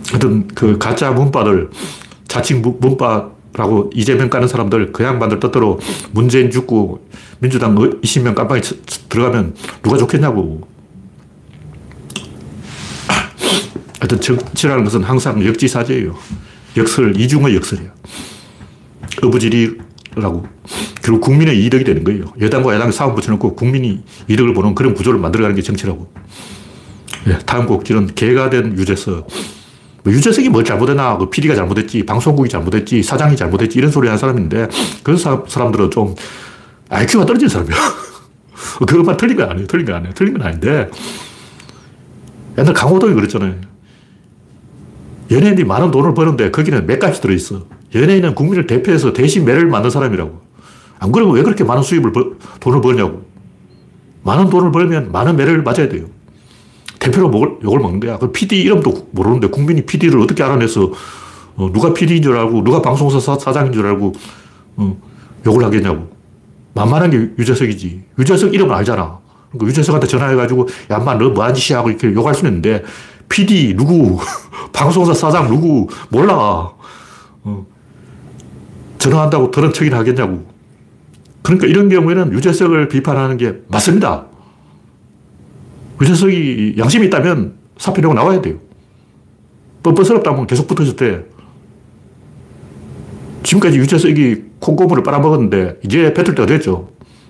하여튼 0.09 0.47
그 0.49 0.79
가짜 0.79 1.11
문바들, 1.11 1.71
자칭 2.29 2.63
문바 2.63 3.34
라고 3.55 3.91
이재명 3.95 4.29
까는 4.31 4.49
사람들, 4.49 4.93
그 4.93 5.05
양반들 5.05 5.39
뜻대로 5.39 5.79
문재인 6.11 6.51
죽고 6.51 7.07
민주당 7.39 7.75
20명 7.77 8.35
깜빵에 8.35 8.61
들어가면 9.09 9.55
누가 9.83 9.97
좋겠냐고. 9.97 10.67
하여튼 14.01 14.21
정치라는 14.21 14.85
것은 14.85 15.03
항상 15.03 15.45
역지사지예요. 15.45 16.15
역설, 16.77 17.19
이중의 17.19 17.55
역설이야. 17.55 17.95
어부지리라고. 19.23 20.47
결국 21.03 21.21
국민의 21.21 21.65
이득이 21.65 21.85
되는 21.85 22.03
거예요. 22.03 22.25
여당과 22.41 22.75
야당이 22.75 22.93
싸움 22.93 23.15
붙여놓고 23.15 23.55
국민이 23.55 24.03
이득을 24.29 24.53
보는 24.53 24.75
그런 24.75 24.95
구조를 24.95 25.21
만들어가는 25.21 25.55
게 25.55 25.63
정치라고. 25.63 26.13
네, 27.27 27.39
다음 27.47 27.67
곡지는 27.67 28.15
개가 28.15 28.51
된 28.51 28.77
유재석. 28.77 29.29
뭐 30.05 30.13
유재석이 30.13 30.51
뭘 30.51 30.65
잘못했나, 30.65 31.17
그 31.17 31.31
PD가 31.31 31.55
잘못했지, 31.55 32.05
방송국이 32.05 32.49
잘못했지, 32.51 33.03
사장이 33.03 33.37
잘못했지, 33.37 33.79
이런 33.79 33.91
소리 33.91 34.07
하는 34.07 34.19
사람인데, 34.19 34.69
그런 35.03 35.19
사람, 35.19 35.73
들은 35.73 35.91
좀 35.91 36.15
IQ가 36.91 37.25
떨어진 37.25 37.49
사람이야. 37.49 37.75
그것만 38.87 39.17
틀린 39.17 39.37
건 39.39 39.49
아니에요. 39.49 39.67
틀린 39.67 39.87
건 39.87 39.97
아니에요. 39.97 40.13
틀린 40.15 40.35
건 40.35 40.47
아닌데, 40.47 40.91
옛날 42.59 42.75
강호동이 42.75 43.15
그랬잖아요. 43.15 43.55
연예인이 45.31 45.65
많은 45.65 45.91
돈을 45.91 46.13
버는데 46.13 46.51
거기는 46.51 46.87
맥값이 46.87 47.23
들어있어. 47.23 47.67
연예인은 47.95 48.35
국민을 48.35 48.67
대표해서 48.67 49.15
대신 49.15 49.47
매를 49.47 49.67
만든 49.67 49.89
사람이라고. 49.89 50.43
안 50.99 51.13
그러면 51.13 51.35
왜 51.35 51.43
그렇게 51.43 51.65
많은 51.65 51.83
수입을, 51.83 52.13
벌, 52.13 52.37
돈을 52.61 52.83
버냐고. 52.83 53.25
많은 54.23 54.51
돈을 54.51 54.71
벌면 54.71 55.13
많은 55.13 55.37
매를 55.37 55.63
맞아야 55.63 55.89
돼요. 55.89 56.07
대표로 57.05 57.31
욕을, 57.33 57.59
욕을 57.63 57.79
먹는 57.81 58.01
거야. 58.01 58.19
그 58.19 58.33
PD 58.33 58.63
이름도 58.63 59.09
모르는데 59.11 59.49
국민이 59.49 59.83
PD를 59.83 60.19
어떻게 60.21 60.43
알아내서 60.43 60.91
어, 61.57 61.71
누가 61.73 61.93
PD인 61.93 62.23
줄 62.23 62.37
알고 62.37 62.65
누가 62.65 62.81
방송사 62.83 63.21
사, 63.21 63.53
장인줄 63.53 63.87
알고 63.87 64.13
어, 64.77 64.97
욕을 65.47 65.65
하겠냐고. 65.65 66.09
만만한 66.75 67.11
게 67.11 67.31
유재석이지. 67.39 68.03
유재석 68.19 68.55
이름을 68.55 68.75
알잖아. 68.75 69.19
그러니까 69.51 69.69
유재석한테 69.69 70.07
전화해가지고 70.07 70.67
야, 70.91 70.99
인마 70.99 71.15
너 71.15 71.31
뭐한 71.31 71.55
짓이야 71.55 71.79
하고 71.79 71.91
이렇게 71.91 72.13
욕할 72.13 72.35
수는 72.35 72.51
있는데 72.51 72.83
PD 73.29 73.75
누구, 73.77 74.19
방송사 74.73 75.15
사장 75.15 75.49
누구 75.49 75.87
몰라. 76.09 76.73
어, 77.45 77.67
전화한다고 78.99 79.51
들은 79.51 79.73
척이나 79.73 79.99
하겠냐고. 79.99 80.47
그러니까 81.43 81.67
이런 81.67 81.91
경우에는 81.91 82.33
유재석을 82.33 82.89
비판하는 82.89 83.37
게 83.37 83.61
맞습니다. 83.69 84.25
유재석이 86.01 86.75
양심이 86.79 87.07
있다면 87.07 87.55
사표 87.77 88.01
내고 88.01 88.15
나와야 88.15 88.41
돼요. 88.41 88.59
뻔뻔스럽다면 89.83 90.47
계속 90.47 90.67
붙어졌대. 90.67 91.25
지금까지 93.43 93.79
유재석이 93.79 94.43
콩고물을 94.61 95.03
빨아먹었는데 95.03 95.81
이제 95.85 96.15
뱉을 96.15 96.35
때가 96.35 96.47
됐죠. 96.47 96.89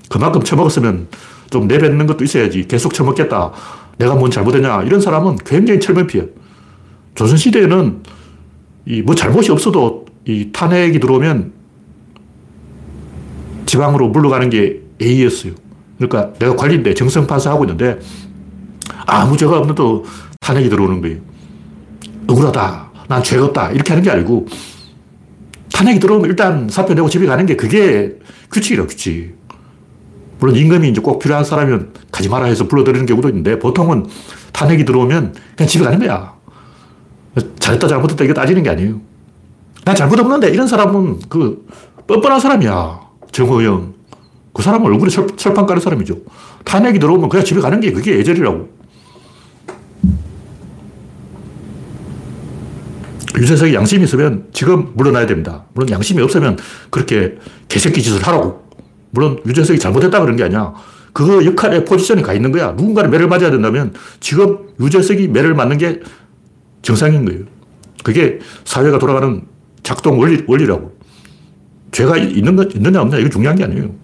그만큼 0.09 0.43
처먹었으면 0.43 1.09
좀 1.51 1.67
내뱉는 1.67 2.07
것도 2.07 2.25
있어야지. 2.25 2.67
계속 2.69 2.95
처먹겠다. 2.95 3.53
내가 3.99 4.15
뭔 4.15 4.31
잘못했냐. 4.31 4.83
이런 4.85 5.01
사람은 5.01 5.37
굉장히 5.45 5.81
철면피해. 5.81 6.27
조선시대에는 7.15 8.03
이 8.87 9.03
뭐 9.03 9.15
잘못이 9.15 9.51
없어도 9.51 10.05
이 10.27 10.51
탄핵이 10.53 11.01
들어오면 11.01 11.53
지방으로 13.67 14.09
물러가는 14.09 14.51
게 14.51 14.83
A였어요. 15.01 15.55
그러니까 15.97 16.33
내가 16.39 16.55
관리인데 16.55 16.95
정성판사 16.95 17.51
하고 17.51 17.65
있는데 17.65 17.99
아무 19.07 19.37
죄가 19.37 19.59
없는데도 19.59 20.05
탄핵이 20.41 20.69
들어오는 20.69 21.01
거예요. 21.01 21.19
억울하다. 22.27 22.91
난 23.09 23.23
죄가 23.23 23.47
없다. 23.47 23.71
이렇게 23.73 23.93
하는 23.93 24.03
게 24.03 24.11
아니고 24.11 24.47
탄핵이 25.73 26.01
들어오면 26.01 26.31
일단 26.31 26.69
사표 26.69 26.95
내고 26.95 27.09
집에 27.09 27.27
가는 27.27 27.45
게 27.47 27.57
그게 27.57 28.19
규칙이라 28.51 28.87
규칙. 28.87 29.37
물론 30.39 30.57
임금이 30.57 30.91
이제 30.91 31.01
꼭 31.01 31.19
필요한 31.19 31.45
사람이면 31.45 31.93
가지 32.11 32.29
마라 32.29 32.47
해서 32.47 32.67
불러들이는 32.69 33.07
경우도 33.07 33.29
있는데 33.29 33.59
보통은 33.59 34.07
탄핵이 34.53 34.85
들어오면 34.85 35.35
그냥 35.57 35.69
집에 35.69 35.85
가는 35.85 35.99
거야. 35.99 36.35
잘했다 37.59 37.89
잘못했다 37.89 38.25
이거 38.25 38.35
따지는 38.35 38.63
게 38.63 38.71
아니에요. 38.71 39.01
나 39.85 39.95
잘못 39.95 40.19
없는데 40.19 40.51
이런 40.51 40.67
사람은 40.67 41.21
그 41.29 41.67
뻔뻔한 42.07 42.41
사람이야. 42.41 43.01
정호영. 43.33 43.95
그 44.53 44.63
사람은 44.63 44.87
얼굴에 44.87 45.11
철, 45.11 45.27
철판 45.37 45.67
까는 45.67 45.83
사람이죠. 45.83 46.17
탄핵이 46.65 46.99
들어오면 47.01 47.29
그냥 47.29 47.45
집에 47.45 47.61
가는 47.61 47.81
게 47.81 47.93
그게 47.93 48.17
예절이라고. 48.19 48.69
유재석이 53.37 53.75
양심이 53.75 54.05
있으면 54.05 54.47
지금 54.53 54.93
물러나야 54.95 55.27
됩니다. 55.27 55.65
물론 55.75 55.91
양심이 55.91 56.23
없으면 56.23 56.57
그렇게 56.91 57.37
개새끼 57.69 58.03
짓을 58.03 58.23
하라고. 58.23 58.65
물론 59.11 59.41
유재석이 59.47 59.79
잘못했다 59.79 60.21
그런 60.21 60.37
게 60.37 60.45
아니야. 60.45 60.73
그 61.13 61.45
역할에 61.47 61.85
포지션이 61.85 62.23
가 62.23 62.33
있는 62.33 62.53
거야. 62.53 62.73
누군가는 62.73 63.11
매를 63.11 63.29
맞아야 63.29 63.51
된다면 63.51 63.95
지금 64.21 64.59
유재석이 64.81 65.29
매를 65.29 65.55
맞는 65.55 65.79
게 65.79 66.01
정상인 66.83 67.25
거예요. 67.25 67.45
그게 68.03 68.39
사회가 68.65 68.99
돌아가는 68.99 69.43
작동 69.83 70.19
원리, 70.19 70.45
원리라고. 70.47 70.97
죄가 71.93 72.17
있는 72.17 72.57
것, 72.57 72.75
있느냐 72.75 73.01
없느냐 73.01 73.21
이거 73.21 73.31
중요한 73.31 73.57
게 73.57 73.65
아니에요. 73.65 73.95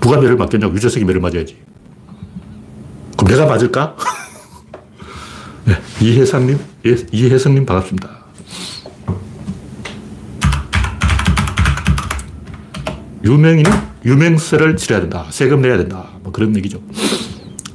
누가 0.00 0.20
매를 0.20 0.36
맞겠냐고 0.36 0.74
유재석이 0.74 1.04
매를 1.04 1.20
맞아야지. 1.20 1.56
그럼 3.16 3.30
내가 3.30 3.46
맞을까? 3.46 3.96
네, 5.70 5.76
이혜상님, 6.00 6.58
예, 6.84 6.96
이혜성님 7.12 7.64
반갑습니다. 7.64 8.10
유명인은 13.22 13.70
유명세를 14.04 14.76
치러야 14.76 15.00
된다. 15.00 15.26
세금 15.30 15.62
내야 15.62 15.76
된다. 15.76 16.08
뭐 16.24 16.32
그런 16.32 16.56
얘기죠. 16.56 16.80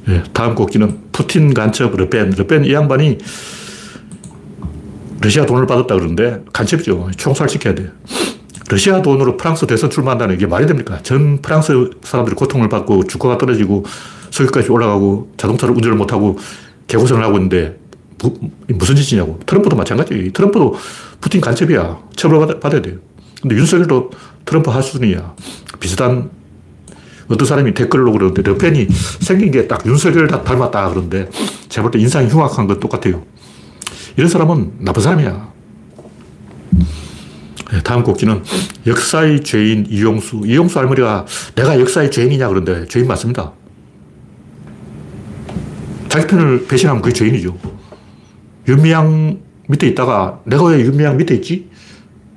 네, 0.06 0.22
다음 0.34 0.54
곡지는 0.54 1.04
푸틴 1.10 1.54
간첩 1.54 1.96
르펜. 1.96 2.32
르펜 2.32 2.66
이 2.66 2.74
양반이 2.74 3.16
러시아 5.22 5.46
돈을 5.46 5.66
받았다 5.66 5.94
그러는데 5.94 6.44
간첩이죠. 6.52 7.12
총살시켜야 7.16 7.74
돼. 7.74 7.90
러시아 8.68 9.00
돈으로 9.00 9.38
프랑스 9.38 9.66
대선 9.66 9.88
출마한다는 9.88 10.36
게 10.36 10.46
말이 10.46 10.66
됩니까? 10.66 10.98
전 11.02 11.40
프랑스 11.40 11.92
사람들이 12.02 12.36
고통을 12.36 12.68
받고 12.68 13.04
주가가 13.04 13.38
떨어지고 13.38 13.86
석유값이 14.32 14.70
올라가고 14.70 15.32
자동차를 15.38 15.74
운전을 15.74 15.96
못하고 15.96 16.38
개고생을 16.88 17.24
하고 17.24 17.36
있는데 17.38 17.85
무, 18.22 18.34
무슨 18.68 18.96
짓이냐고. 18.96 19.38
트럼프도 19.46 19.76
마찬가지. 19.76 20.30
트럼프도 20.32 20.76
푸틴 21.20 21.40
간첩이야. 21.40 21.98
처벌 22.16 22.60
받아야 22.60 22.80
돼요. 22.82 22.96
근데 23.42 23.56
윤석열도 23.56 24.10
트럼프 24.44 24.70
하수준이야. 24.70 25.34
비슷한 25.80 26.30
어떤 27.28 27.46
사람이 27.46 27.74
댓글로 27.74 28.12
그러는데 28.12 28.42
르펜이 28.42 28.86
생긴 29.20 29.50
게 29.50 29.66
딱 29.66 29.84
윤석열 29.86 30.28
닮았다 30.28 30.88
그러는데 30.90 31.28
제가 31.68 31.82
볼 31.82 31.90
때 31.90 31.98
인상이 31.98 32.28
흉악한 32.28 32.66
건 32.68 32.78
똑같아요. 32.80 33.24
이런 34.16 34.28
사람은 34.30 34.76
나쁜 34.80 35.02
사람이야. 35.02 35.52
네, 37.72 37.82
다음 37.82 38.04
곡지는 38.04 38.42
역사의 38.86 39.42
죄인 39.42 39.86
이용수. 39.90 40.42
이용수 40.46 40.78
할머니가 40.78 41.26
내가 41.56 41.78
역사의 41.80 42.10
죄인이냐 42.12 42.48
그런데 42.48 42.86
죄인 42.86 43.08
맞습니다. 43.08 43.52
자기 46.08 46.26
편을 46.28 46.66
배신하면 46.68 47.02
그게 47.02 47.12
죄인이죠. 47.12 47.58
윤미향 48.68 49.38
밑에 49.68 49.86
있다가 49.88 50.40
내가 50.44 50.64
왜 50.64 50.80
윤미향 50.80 51.16
밑에 51.16 51.34
있지? 51.36 51.70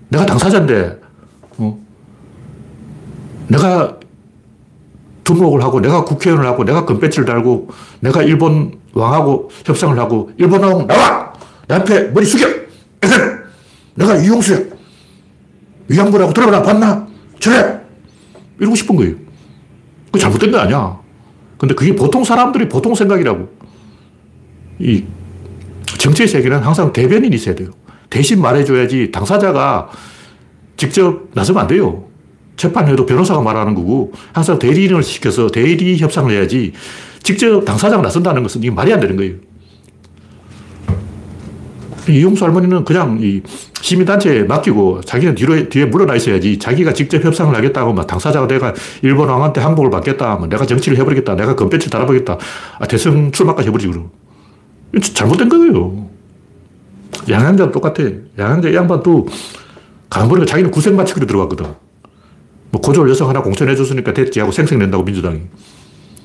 내가 0.09 0.25
당사자인데, 0.25 0.99
어? 1.57 1.79
내가 3.47 3.97
등록을 5.23 5.61
하고 5.63 5.79
내가 5.79 6.03
국회의원을 6.03 6.47
하고 6.47 6.63
내가 6.63 6.85
금배지를 6.85 7.25
달고 7.25 7.69
내가 7.99 8.23
일본 8.23 8.79
왕하고 8.93 9.49
협상을 9.65 9.97
하고 9.99 10.31
일본 10.37 10.63
왕 10.63 10.87
나와! 10.87 11.33
내 11.67 11.75
앞에 11.75 12.09
머리 12.09 12.25
숙여! 12.25 12.47
내가 13.95 14.15
이용수야! 14.15 14.59
위안부라고 15.87 16.33
들어봐라 16.33 16.63
봤나? 16.63 17.07
저래! 17.39 17.79
이러고 18.59 18.75
싶은 18.75 18.95
거예요. 18.95 19.15
그 20.11 20.19
잘못된 20.19 20.51
거 20.51 20.59
아니야. 20.59 20.99
근데 21.57 21.75
그게 21.75 21.95
보통 21.95 22.23
사람들이 22.23 22.67
보통 22.67 22.95
생각이라고. 22.95 23.49
이 24.79 25.05
정치의 25.99 26.27
세계는 26.27 26.59
항상 26.59 26.91
대변인이 26.91 27.35
있어야 27.35 27.53
돼요. 27.53 27.69
대신 28.09 28.41
말해줘야지 28.41 29.11
당사자가 29.11 29.89
직접 30.77 31.27
나서면 31.33 31.61
안 31.61 31.67
돼요. 31.67 32.05
재판해도 32.55 33.05
변호사가 33.05 33.41
말하는 33.41 33.75
거고 33.75 34.11
항상 34.33 34.57
대리인을 34.57 35.03
시켜서 35.03 35.47
대리 35.47 35.97
협상을 35.97 36.31
해야지 36.31 36.73
직접 37.21 37.63
당사자가 37.63 38.01
나선다는 38.01 38.41
것은 38.43 38.63
이게 38.63 38.71
말이 38.71 38.91
안 38.91 38.99
되는 38.99 39.15
거예요. 39.15 39.35
이용수 42.07 42.43
할머니는 42.43 42.85
그냥 42.85 43.19
이 43.21 43.41
시민단체에 43.81 44.43
맡기고 44.43 45.01
자기는 45.01 45.35
뒤로, 45.35 45.69
뒤에 45.69 45.85
물러나 45.85 46.15
있어야지 46.15 46.57
자기가 46.57 46.93
직접 46.93 47.23
협상을 47.23 47.53
하겠다고 47.55 47.93
막 47.93 48.07
당사자가 48.07 48.47
내가 48.47 48.73
일본 49.01 49.29
왕한테 49.29 49.61
항복을 49.61 49.91
받겠다. 49.91 50.35
뭐 50.37 50.47
내가 50.47 50.65
정치를 50.65 50.97
해버리겠다. 50.97 51.35
내가 51.35 51.55
금배치 51.55 51.89
달아보겠다. 51.89 52.37
아, 52.79 52.87
대선 52.87 53.31
출마까지 53.31 53.67
해버리지, 53.67 53.89
그럼. 53.89 54.09
잘못된 55.01 55.49
거예요. 55.49 56.09
양양자도 57.29 57.71
똑같아. 57.71 58.03
양양자 58.37 58.73
양반도 58.73 59.27
가보니까 60.09 60.45
자기는 60.45 60.71
구색 60.71 60.95
맞추기로 60.95 61.27
들어갔거든. 61.27 61.65
뭐 62.71 62.81
고졸 62.81 63.09
여성 63.09 63.29
하나 63.29 63.41
공천해줬으니까 63.41 64.13
됐지 64.13 64.39
하고 64.39 64.51
생색낸다고 64.51 65.03
민주당이. 65.03 65.41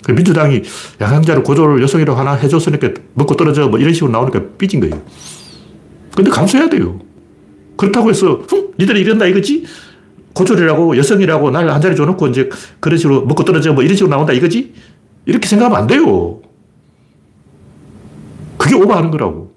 그 0.05 0.13
민주당이 0.13 0.63
양양자를 1.01 1.43
고졸 1.43 1.83
여성이라고 1.83 2.19
하나 2.19 2.35
해줬으니까 2.35 2.91
먹고 3.15 3.37
떨어져 3.37 3.69
뭐 3.69 3.79
이런 3.79 3.95
식으로 3.95 4.13
나오니까 4.13 4.43
삐진 4.59 4.81
거예요. 4.81 5.03
근데 6.15 6.31
감수해야 6.31 6.69
돼요. 6.69 7.01
그렇다고 7.77 8.11
해서, 8.11 8.43
흠, 8.49 8.69
니들이 8.79 9.01
이런다 9.01 9.27
이거지? 9.27 9.65
고졸이라고 10.35 10.97
여성이라고 10.97 11.51
날 11.51 11.69
한 11.71 11.81
자리 11.81 11.97
줘놓고 11.97 12.29
이제 12.29 12.49
그런 12.81 12.99
식으로 12.99 13.25
먹고 13.27 13.45
떨어져 13.45 13.73
뭐 13.73 13.83
이런 13.83 13.97
식으로 13.97 14.11
나온다 14.11 14.33
이거지? 14.33 14.75
이렇게 15.27 15.49
생각하면 15.49 15.79
안 15.81 15.87
돼요. 15.87 16.41
그게 18.57 18.75
오버하는 18.75 19.11
거라고. 19.11 19.53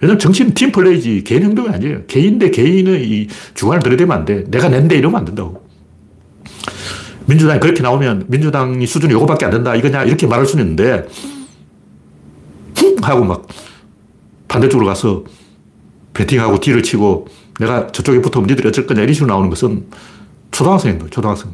왜냐면 0.00 0.18
정치는 0.18 0.54
팀플레이지 0.54 1.24
개인 1.24 1.44
행동이 1.44 1.68
아니에요. 1.68 2.06
개인 2.06 2.38
대 2.38 2.50
개인의 2.50 3.08
이 3.08 3.28
주관을 3.54 3.82
들이대면 3.82 4.16
안 4.16 4.24
돼. 4.24 4.44
내가 4.44 4.68
낸데 4.68 4.96
이러면 4.96 5.20
안 5.20 5.24
된다고. 5.24 5.64
민주당이 7.26 7.60
그렇게 7.60 7.82
나오면 7.82 8.26
민주당이 8.28 8.86
수준이 8.86 9.12
요거밖에 9.14 9.46
안 9.46 9.50
된다 9.50 9.74
이거냐 9.74 10.04
이렇게 10.04 10.26
말할 10.26 10.46
수는 10.46 10.64
있는데 10.64 11.06
하고 13.02 13.24
막 13.24 13.46
반대쪽으로 14.48 14.86
가서 14.86 15.24
배팅하고 16.12 16.60
뒤를 16.60 16.82
치고 16.82 17.26
내가 17.58 17.86
저쪽에 17.88 18.20
붙으면 18.20 18.46
니들이 18.46 18.68
어쩔 18.68 18.86
거냐 18.86 19.02
이런 19.02 19.14
식으로 19.14 19.32
나오는 19.32 19.48
것은 19.50 19.86
초등학생인 20.50 21.00
초등학생. 21.10 21.52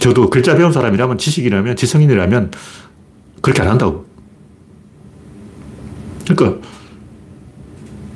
저도 0.00 0.30
글자 0.30 0.54
배운 0.56 0.72
사람이라면 0.72 1.18
지식이라면 1.18 1.76
지성인이라면 1.76 2.52
그렇게 3.42 3.62
안 3.62 3.68
한다고. 3.68 4.06
그러니까 6.34 6.60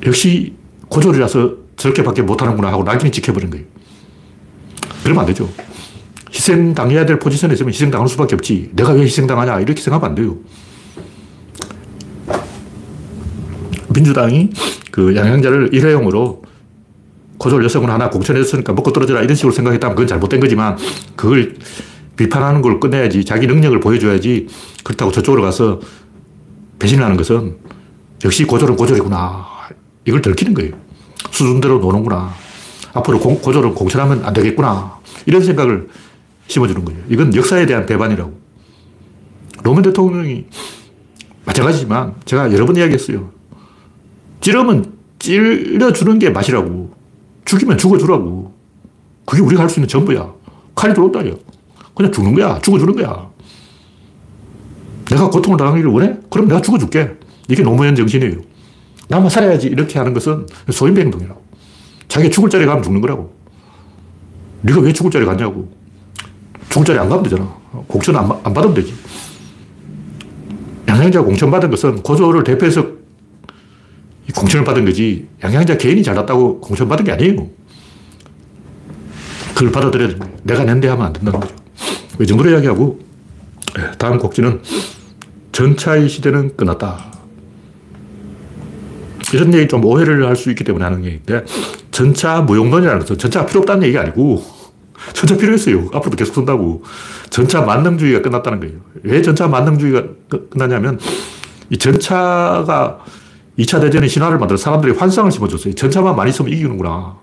역시 0.06 0.54
고졸이라서 0.88 1.54
저렇게밖에 1.76 2.22
못하는구나 2.22 2.70
하고 2.72 2.84
낙인이 2.84 3.10
찍혀버린 3.10 3.50
거예요. 3.50 3.64
그러면 5.02 5.20
안 5.20 5.26
되죠. 5.26 5.48
희생당해야 6.32 7.06
될 7.06 7.18
포지션에 7.18 7.52
있으면 7.52 7.72
희생당할 7.72 8.08
수밖에 8.08 8.34
없지. 8.34 8.70
내가 8.74 8.92
왜 8.92 9.02
희생당하냐 9.02 9.60
이렇게 9.60 9.80
생각하면 9.80 10.10
안 10.10 10.14
돼요. 10.14 10.38
민주당이 13.88 14.50
그 14.90 15.14
양양자를 15.14 15.70
일회용으로 15.72 16.42
고졸 17.38 17.64
여성을 17.64 17.88
하나 17.90 18.10
공천했으니까 18.10 18.72
먹고 18.72 18.92
떨어져라 18.92 19.22
이런 19.22 19.34
식으로 19.34 19.52
생각했다면 19.52 19.94
그건 19.94 20.06
잘못된 20.06 20.40
거지만 20.40 20.76
그걸 21.16 21.56
비판하는 22.16 22.62
걸 22.62 22.80
끝내야지 22.80 23.24
자기 23.24 23.46
능력을 23.46 23.78
보여줘야지 23.80 24.48
그렇다고 24.82 25.12
저쪽으로 25.12 25.42
가서 25.42 25.80
배신하는 26.78 27.16
것은 27.16 27.56
역시 28.24 28.44
고졸은 28.44 28.76
고졸이구나 28.76 29.46
이걸 30.06 30.22
들키는 30.22 30.54
거예요. 30.54 30.72
수준대로 31.30 31.78
노는구나. 31.78 32.32
앞으로 32.92 33.18
공, 33.18 33.40
고졸은 33.40 33.74
공천하면 33.74 34.24
안 34.24 34.32
되겠구나. 34.32 34.98
이런 35.26 35.42
생각을 35.42 35.88
심어주는 36.46 36.84
거예요. 36.84 37.00
이건 37.08 37.34
역사에 37.34 37.66
대한 37.66 37.86
배반이라고. 37.86 38.32
노무현 39.62 39.82
대통령이 39.82 40.46
마찬가지지만 41.44 42.14
제가 42.24 42.52
여러 42.52 42.66
번 42.66 42.76
이야기했어요. 42.76 43.30
찌르면 44.40 44.92
찔러주는 45.18 46.18
게 46.18 46.30
맛이라고. 46.30 46.94
죽이면 47.44 47.78
죽어주라고. 47.78 48.54
그게 49.26 49.42
우리가 49.42 49.62
할 49.62 49.70
수 49.70 49.80
있는 49.80 49.88
전부야. 49.88 50.32
칼이 50.74 50.92
들어온다, 50.92 51.26
요 51.26 51.34
그냥 51.94 52.12
죽는 52.12 52.34
거야. 52.34 52.58
죽어주는 52.60 52.94
거야. 52.94 53.30
내가 55.10 55.30
고통을 55.30 55.56
당하기를 55.58 55.90
원해? 55.90 56.16
그럼 56.30 56.48
내가 56.48 56.60
죽어줄게. 56.60 57.16
이게 57.48 57.62
노무현 57.62 57.94
정신이에요. 57.94 58.36
나만 59.08 59.28
살아야지. 59.28 59.68
이렇게 59.68 59.98
하는 59.98 60.14
것은 60.14 60.46
소인배 60.70 61.02
행동이라고. 61.02 61.42
자기가 62.08 62.30
죽을 62.30 62.50
자리에 62.50 62.66
가면 62.66 62.82
죽는 62.82 63.00
거라고. 63.00 63.34
네가 64.62 64.80
왜 64.80 64.92
죽을 64.92 65.10
자리에 65.10 65.26
갔냐고. 65.26 65.70
죽을 66.70 66.86
자리에 66.86 67.00
안 67.00 67.08
가면 67.08 67.24
되잖아. 67.24 67.54
공천 67.86 68.16
안, 68.16 68.30
안 68.30 68.54
받으면 68.54 68.74
되지. 68.74 68.94
양양자 70.88 71.22
공천 71.22 71.50
받은 71.50 71.70
것은 71.70 72.02
고조를 72.02 72.44
대표해서 72.44 72.86
공천을 74.34 74.64
받은 74.64 74.84
거지 74.84 75.28
양양자 75.42 75.76
개인이 75.76 76.02
잘났다고 76.02 76.60
공천 76.60 76.88
받은 76.88 77.04
게 77.04 77.12
아니에요. 77.12 77.48
그걸 79.54 79.70
받아들여야 79.70 80.08
됩니다. 80.08 80.28
내가 80.42 80.64
낸데 80.64 80.88
하면 80.88 81.06
안 81.06 81.12
된다는 81.12 81.40
거죠. 81.40 81.54
이 82.20 82.26
정도로 82.26 82.50
이야기하고 82.50 83.00
예, 83.78 83.90
다음 83.98 84.18
곡지는 84.18 84.60
전차의 85.52 86.08
시대는 86.08 86.56
끝났다. 86.56 87.13
이런 89.32 89.54
얘기 89.54 89.68
좀 89.68 89.84
오해를 89.84 90.26
할 90.26 90.36
수 90.36 90.50
있기 90.50 90.64
때문에 90.64 90.84
하는 90.84 91.04
얘기인데 91.04 91.44
전차 91.90 92.40
무용론이라는 92.42 93.00
것은 93.00 93.18
전차가 93.18 93.46
필요 93.46 93.60
없다는 93.60 93.84
얘기가 93.84 94.02
아니고 94.02 94.44
전차 95.12 95.36
필요했어요. 95.36 95.86
앞으로도 95.92 96.16
계속 96.16 96.34
쓴다고. 96.34 96.82
전차 97.30 97.60
만능주의가 97.62 98.22
끝났다는 98.22 98.60
거예요. 98.60 98.74
왜 99.02 99.22
전차 99.22 99.48
만능주의가 99.48 100.02
끝나냐면 100.50 100.98
이 101.70 101.76
전차가 101.78 102.98
2차 103.58 103.80
대전의 103.80 104.08
신화를 104.08 104.38
만들어 104.38 104.56
사람들이 104.56 104.94
환상을 104.94 105.30
심어줬어요. 105.30 105.74
전차만 105.74 106.16
많이 106.16 106.30
있으면 106.30 106.52
이기는구나. 106.52 107.16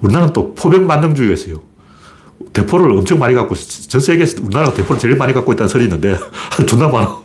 우리나라는 0.00 0.32
또 0.32 0.54
포병 0.54 0.86
만능주의가 0.86 1.34
있어요. 1.34 1.62
대포를 2.52 2.90
엄청 2.92 3.18
많이 3.18 3.34
갖고, 3.34 3.54
전 3.54 4.00
세계에서 4.00 4.42
우리나라가 4.42 4.74
대포를 4.74 5.00
제일 5.00 5.16
많이 5.16 5.32
갖고 5.32 5.52
있다는 5.52 5.68
설이 5.68 5.84
있는데, 5.84 6.16
존나 6.66 6.88
많아. 6.88 7.18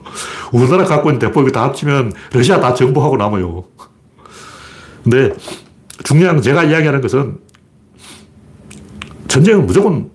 우리나라 0.52 0.86
갖고 0.86 1.10
있는 1.10 1.20
대포 1.20 1.46
다 1.52 1.64
합치면 1.64 2.14
러시아 2.32 2.60
다 2.60 2.74
정복하고 2.74 3.18
남아요. 3.18 3.66
근데 5.10 5.34
중요한 6.04 6.40
제가 6.40 6.64
이야기하는 6.66 7.02
것은 7.02 7.40
전쟁은 9.28 9.66
무조건 9.66 10.12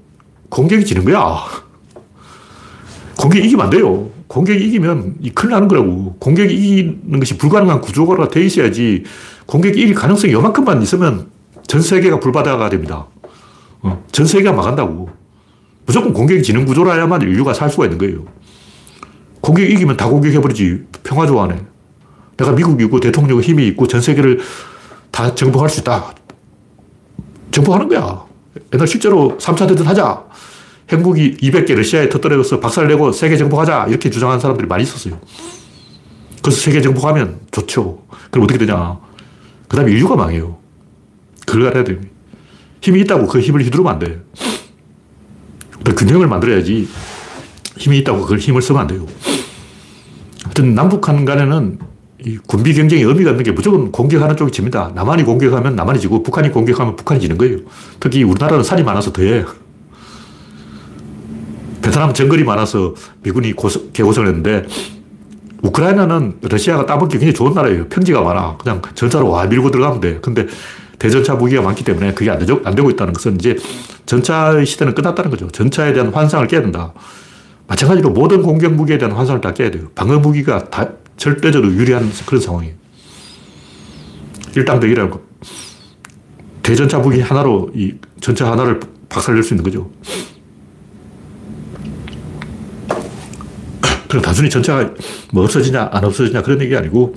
공격이 0.48 0.84
지는 0.84 1.04
거야. 1.04 1.36
공격이 3.18 3.46
이기면 3.46 3.64
안 3.64 3.70
돼요. 3.70 4.10
공격이 4.28 4.64
이기면 4.64 5.16
이 5.20 5.30
큰일 5.30 5.52
나는 5.52 5.66
거라고. 5.66 6.16
공격이 6.20 6.54
이기는 6.54 7.18
것이 7.18 7.36
불가능한 7.36 7.80
구조가 7.80 8.28
돼 8.28 8.44
있어야지 8.44 9.04
공격이 9.46 9.80
이길 9.80 9.94
가능성이 9.94 10.32
요만큼만 10.32 10.80
있으면 10.82 11.28
전 11.66 11.80
세계가 11.80 12.20
불바다가 12.20 12.68
됩니다. 12.68 13.06
어, 13.82 14.04
전 14.12 14.26
세계가 14.26 14.52
망한다고. 14.52 15.10
무조건 15.86 16.12
공격이 16.12 16.42
지는 16.42 16.64
구조라야만 16.64 17.22
인류가 17.22 17.52
살 17.52 17.68
수가 17.68 17.86
있는 17.86 17.98
거예요. 17.98 18.24
공격이 19.40 19.72
이기면 19.74 19.96
다 19.96 20.08
공격해버리지. 20.08 20.84
평화 21.02 21.26
좋아하네. 21.26 21.60
내가 22.36 22.52
미국이고 22.52 23.00
대통령 23.00 23.40
힘이 23.40 23.66
있고 23.68 23.86
전 23.86 24.00
세계를 24.00 24.40
다 25.14 25.32
정복할 25.32 25.70
수 25.70 25.80
있다. 25.80 26.12
정복하는 27.52 27.88
거야. 27.88 28.24
옛날 28.72 28.88
실제로 28.88 29.38
3차 29.38 29.68
대전 29.68 29.86
하자. 29.86 30.24
행복이 30.90 31.36
200개 31.36 31.72
러시아에 31.76 32.08
터뜨려서 32.08 32.58
박살 32.58 32.88
내고 32.88 33.12
세계 33.12 33.36
정복하자. 33.36 33.86
이렇게 33.90 34.10
주장하는 34.10 34.40
사람들이 34.40 34.66
많이 34.66 34.82
있었어요. 34.82 35.20
그래서 36.42 36.60
세계 36.60 36.82
정복하면 36.82 37.38
좋죠. 37.52 38.02
그럼 38.32 38.42
어떻게 38.42 38.58
되냐. 38.58 38.98
그 39.68 39.76
다음에 39.76 39.92
인류가 39.92 40.16
망해요. 40.16 40.58
그걸 41.46 41.68
알아야 41.68 41.84
됩니다. 41.84 42.12
힘이 42.80 43.02
있다고 43.02 43.28
그 43.28 43.38
힘을 43.38 43.62
휘두르면 43.62 43.92
안 43.92 43.98
돼. 44.00 44.20
균형을 45.96 46.26
만들어야지 46.26 46.88
힘이 47.76 47.98
있다고 47.98 48.22
그걸 48.22 48.38
힘을 48.38 48.60
쓰면 48.60 48.80
안 48.80 48.86
돼요. 48.88 49.06
하여튼 50.42 50.74
남북한 50.74 51.24
간에는 51.24 51.78
이 52.24 52.38
군비 52.38 52.72
경쟁이 52.72 53.02
의미가 53.02 53.30
없는 53.30 53.44
게 53.44 53.52
무조건 53.52 53.92
공격하는 53.92 54.36
쪽이 54.36 54.50
집니다. 54.50 54.90
남한이 54.94 55.24
공격하면 55.24 55.76
남한이 55.76 56.00
지고 56.00 56.22
북한이 56.22 56.50
공격하면 56.50 56.96
북한이 56.96 57.20
지는 57.20 57.36
거예요. 57.36 57.58
특히 58.00 58.22
우리나라는 58.22 58.64
산이 58.64 58.82
많아서 58.82 59.12
더해. 59.12 59.44
베트남 61.82 62.14
정글이 62.14 62.44
많아서 62.44 62.94
미군이 63.22 63.52
고소, 63.52 63.90
개고생을 63.92 64.28
했는데 64.28 64.66
우크라이나는 65.60 66.38
러시아가 66.40 66.86
따먹기 66.86 67.12
굉장히 67.18 67.34
좋은 67.34 67.52
나라예요. 67.52 67.88
평지가 67.88 68.22
많아. 68.22 68.56
그냥 68.56 68.80
전차로 68.94 69.28
와 69.28 69.44
밀고 69.44 69.70
들어가면 69.70 70.00
돼. 70.00 70.18
근데 70.22 70.46
대전차 70.98 71.34
무기가 71.34 71.60
많기 71.60 71.84
때문에 71.84 72.14
그게 72.14 72.30
안, 72.30 72.38
되죠, 72.38 72.62
안 72.64 72.74
되고 72.74 72.88
있다는 72.88 73.12
것은 73.12 73.34
이제 73.34 73.56
전차의 74.06 74.64
시대는 74.64 74.94
끝났다는 74.94 75.30
거죠. 75.30 75.48
전차에 75.50 75.92
대한 75.92 76.08
환상을 76.08 76.46
깨야 76.46 76.62
된다. 76.62 76.94
마찬가지로 77.66 78.10
모든 78.10 78.42
공격 78.42 78.72
무기에 78.72 78.96
대한 78.96 79.12
환상을 79.12 79.42
다 79.42 79.52
깨야 79.52 79.70
돼요. 79.70 79.88
방어 79.94 80.18
무기가 80.18 80.64
다 80.70 80.88
절대적으로 81.16 81.72
유리한 81.72 82.10
그런 82.26 82.40
상황이에요. 82.40 82.74
일당백이라는 84.56 85.10
거. 85.10 85.20
대전차 86.62 86.98
무기 86.98 87.20
하나로 87.20 87.70
이 87.74 87.94
전차 88.20 88.50
하나를 88.50 88.80
박살낼 89.08 89.42
수 89.42 89.54
있는 89.54 89.64
거죠. 89.64 89.90
그럼 94.08 94.22
단순히 94.22 94.48
전차가 94.48 94.94
뭐 95.32 95.44
없어지냐, 95.44 95.90
안 95.92 96.04
없어지냐 96.04 96.42
그런 96.42 96.60
얘기 96.62 96.76
아니고 96.76 97.14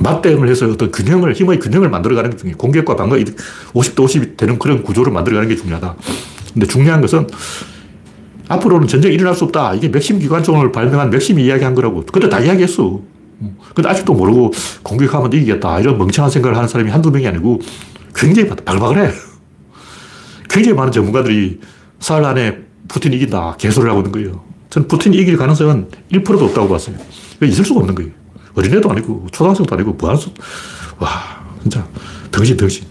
맞대응을 0.00 0.48
해서 0.48 0.66
어떤 0.68 0.90
균형을, 0.90 1.32
힘의 1.32 1.58
균형을 1.58 1.88
만들어가는 1.88 2.30
게 2.30 2.36
중요해요. 2.36 2.58
공격과 2.58 2.96
방어 2.96 3.16
50대 3.16 3.96
50이 3.96 4.36
되는 4.36 4.58
그런 4.58 4.82
구조를 4.82 5.12
만들어가는 5.12 5.48
게 5.48 5.56
중요하다. 5.56 5.96
근데 6.52 6.66
중요한 6.66 7.00
것은 7.00 7.26
앞으로는 8.48 8.86
전쟁이 8.86 9.14
일어날 9.14 9.34
수 9.34 9.44
없다. 9.44 9.74
이게 9.74 9.88
맥심 9.88 10.18
기관총을 10.18 10.72
발명한 10.72 11.10
맥심이 11.10 11.44
이야기한 11.44 11.74
거라고. 11.74 12.04
근데 12.12 12.28
다 12.28 12.40
이야기했어. 12.40 13.00
근데 13.74 13.88
아직도 13.88 14.14
모르고 14.14 14.52
공격하면 14.82 15.32
이기겠다. 15.32 15.80
이런 15.80 15.98
멍청한 15.98 16.30
생각을 16.30 16.56
하는 16.56 16.68
사람이 16.68 16.90
한두 16.90 17.10
명이 17.10 17.26
아니고 17.26 17.60
굉장히 18.14 18.48
바글바글 18.48 19.04
해. 19.04 19.12
굉장히 20.48 20.76
많은 20.76 20.92
전문가들이 20.92 21.60
사흘 21.98 22.24
안에 22.24 22.58
푸틴 22.88 23.12
이긴다. 23.12 23.56
개소를 23.58 23.90
하고 23.90 24.00
있는 24.00 24.12
거예요. 24.12 24.44
전 24.70 24.86
푸틴이 24.88 25.16
이길 25.16 25.36
가능성은 25.36 25.88
1%도 26.12 26.44
없다고 26.46 26.68
봤어요. 26.68 26.96
있을 27.42 27.64
수가 27.64 27.80
없는 27.80 27.94
거예요. 27.94 28.10
어린애도 28.54 28.90
아니고, 28.90 29.26
초등학생도 29.32 29.74
아니고, 29.74 29.92
뭐하는 29.92 30.20
수, 30.20 30.30
와, 30.98 31.08
진짜, 31.62 31.86
덩신, 32.30 32.56
덩신. 32.56 32.84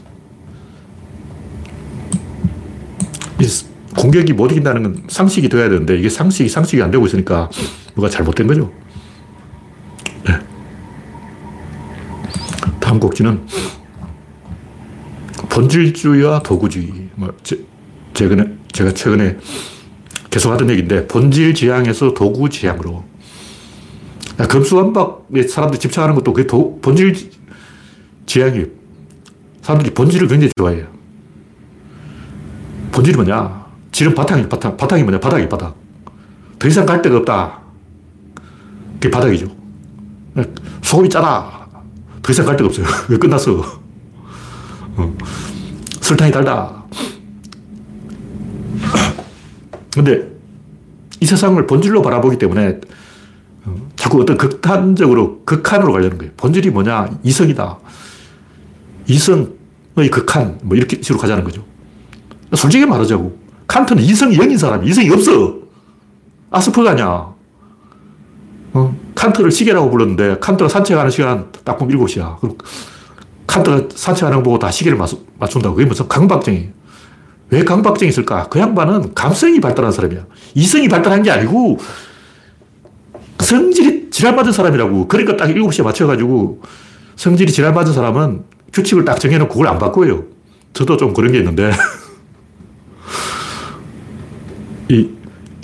공격이 3.97 4.33
못 4.33 4.51
이긴다는 4.51 4.83
건 4.83 5.03
상식이 5.07 5.49
돼야 5.49 5.69
되는데, 5.69 5.97
이게 5.97 6.09
상식이, 6.09 6.49
상식이 6.49 6.81
안 6.81 6.91
되고 6.91 7.05
있으니까, 7.05 7.49
뭐가 7.95 8.09
잘못된 8.09 8.47
거죠. 8.47 8.71
네. 10.27 10.39
다음 12.79 12.99
곡지는, 12.99 13.41
본질주의와 15.49 16.43
도구주의. 16.43 17.09
뭐, 17.15 17.33
제, 17.43 17.59
최근에, 18.13 18.45
제가 18.71 18.93
최근에 18.93 19.37
계속 20.29 20.51
하던 20.51 20.69
얘기인데, 20.71 21.07
본질 21.07 21.53
지향에서 21.53 22.13
도구 22.13 22.49
지향으로. 22.49 23.05
금수완박에 24.49 25.43
사람들이 25.47 25.79
집착하는 25.79 26.15
것도 26.15 26.33
그게 26.33 26.45
도, 26.45 26.79
본질 26.81 27.31
지향이에요. 28.25 28.65
사람들이 29.61 29.93
본질을 29.93 30.27
굉장히 30.27 30.51
좋아해요. 30.57 30.87
본질이 32.91 33.15
뭐냐? 33.15 33.64
질은 33.95 34.13
바탕이 34.13 34.49
바탕. 34.49 34.75
바탕이 34.75 35.03
뭐냐? 35.03 35.21
바닥이 35.21 35.47
바닥. 35.47 35.73
더 36.59 36.67
이상 36.67 36.85
갈 36.85 37.01
데가 37.01 37.15
없다. 37.15 37.61
그게 38.95 39.09
바닥이죠. 39.09 39.47
소금이 40.83 41.07
짜다. 41.07 41.65
더 42.21 42.31
이상 42.33 42.45
갈 42.45 42.57
데가 42.57 42.67
없어요. 42.67 42.85
왜 43.07 43.17
끝났어? 43.17 43.53
어. 44.97 45.17
설탕이 46.01 46.29
달다. 46.29 46.83
근데 49.93 50.29
이 51.21 51.25
세상을 51.25 51.65
본질로 51.65 52.01
바라보기 52.01 52.37
때문에 52.37 52.81
자꾸 53.95 54.19
어떤 54.19 54.37
극단적으로 54.37 55.41
극한으로 55.45 55.93
가려는 55.93 56.17
거예요. 56.17 56.33
본질이 56.35 56.69
뭐냐? 56.71 57.11
이성이다. 57.23 57.77
이성의 59.07 60.11
극한. 60.11 60.59
뭐 60.63 60.75
이렇게 60.75 61.01
식으로 61.01 61.17
가자는 61.17 61.45
거죠. 61.45 61.63
솔직히 62.57 62.85
말하자고. 62.85 63.44
칸트는 63.75 64.01
이성이 64.03 64.37
0인 64.37 64.57
사람이 64.57 64.87
이성이 64.87 65.09
없어. 65.09 65.53
아스퍼가냐. 66.49 67.35
어? 68.71 68.95
칸트를 69.13 69.51
시계라고 69.51 69.89
불렀는데 69.89 70.37
칸트가 70.39 70.69
산책하는 70.69 71.11
시간 71.11 71.51
딱 71.65 71.77
보면 71.77 71.97
7시야. 71.97 72.39
그럼 72.39 72.57
칸트가 73.45 73.89
산책하는 73.93 74.37
거 74.37 74.43
보고 74.43 74.59
다 74.59 74.71
시계를 74.71 74.97
맞춘다고. 75.37 75.75
그게 75.75 75.85
무슨 75.85 76.07
강박증이에요. 76.07 76.69
왜 77.49 77.65
강박증이 77.65 78.07
있을까? 78.07 78.47
그 78.47 78.59
양반은 78.59 79.13
감성이 79.13 79.59
발달한 79.59 79.91
사람이야. 79.91 80.25
이성이 80.53 80.87
발달한 80.87 81.21
게 81.21 81.31
아니고 81.31 81.77
성질이 83.39 84.09
지랄맞은 84.09 84.53
사람이라고. 84.53 85.09
그러니까 85.09 85.35
딱 85.35 85.47
7시에 85.49 85.83
맞춰가지고 85.83 86.61
성질이 87.17 87.51
지랄맞은 87.51 87.91
사람은 87.91 88.45
규칙을 88.71 89.03
딱 89.03 89.19
정해놓고 89.19 89.51
그걸 89.51 89.67
안 89.67 89.77
바꿔요. 89.79 90.23
저도 90.71 90.95
좀 90.95 91.13
그런 91.13 91.33
게 91.33 91.39
있는데. 91.39 91.71
이 94.89 95.09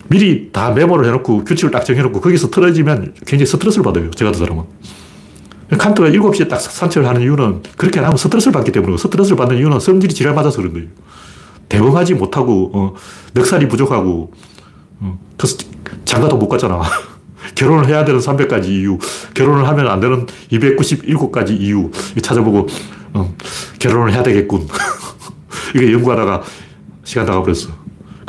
미리 0.08 0.52
다 0.52 0.72
메모를 0.72 1.06
해놓고 1.08 1.46
규칙을 1.46 1.72
딱 1.72 1.86
정해놓고 1.86 2.20
거기서 2.20 2.50
틀어지면 2.50 3.14
굉장히 3.26 3.46
스트레스를 3.46 3.84
받아요. 3.84 4.12
저 4.12 4.26
같은 4.26 4.40
사람은. 4.40 4.64
칸트가 5.78 6.10
7시에 6.10 6.50
딱 6.50 6.60
산책을 6.60 7.08
하는 7.08 7.22
이유는 7.22 7.64
그렇게 7.78 8.00
안 8.00 8.06
하면 8.06 8.18
스트레스를 8.18 8.52
받기 8.52 8.74
때문에 8.74 8.98
스트레스를 8.98 9.38
받는 9.38 9.58
이유는 9.58 9.80
성질이 9.80 10.14
지랄 10.14 10.34
맞아서 10.34 10.58
그런 10.58 10.74
거예요. 10.74 10.88
대응하지 11.70 12.16
못하고, 12.16 12.72
어, 12.74 12.94
넉살이 13.34 13.70
부족하고, 13.70 14.34
어, 15.00 15.20
장가도 16.04 16.36
못 16.36 16.50
갔잖아. 16.50 16.82
결혼을 17.56 17.88
해야 17.88 18.04
되는 18.04 18.20
300가지 18.20 18.66
이유, 18.66 19.00
결혼을 19.34 19.66
하면 19.68 19.88
안 19.88 20.02
되는 20.02 20.26
297가지 20.52 21.58
이유 21.58 21.90
찾아보고, 22.22 22.68
어, 23.14 23.34
결혼을 23.80 24.12
해야 24.12 24.22
되겠군. 24.24 24.68
이게 25.74 25.94
연구하다가 25.94 26.44
시간 27.06 27.26
나가버렸어. 27.26 27.81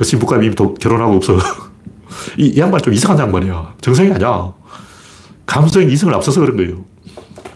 그 0.03 0.05
신부감이 0.05 0.47
이미 0.47 0.57
결혼하고 0.57 1.15
없어. 1.15 1.39
이, 2.37 2.47
이 2.47 2.59
양반 2.59 2.83
좀 2.83 2.93
이상한 2.93 3.21
양반이야. 3.21 3.77
정상이 3.81 4.11
아니야. 4.11 4.53
감성이 5.47 5.93
이성을 5.93 6.13
앞서서 6.13 6.41
그런 6.41 6.57
거예요. 6.57 6.85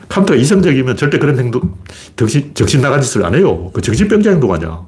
컴퓨터가 0.09 0.38
이성적이면 0.38 0.96
절대 0.96 1.18
그런 1.18 1.37
행동, 1.40 1.74
정신, 2.14 2.54
정신 2.54 2.80
나간 2.80 3.02
짓을 3.02 3.24
안 3.24 3.35
해요. 3.35 3.72
그 3.72 3.82
정신병자 3.82 4.30
행동 4.30 4.54
아니야. 4.54 4.87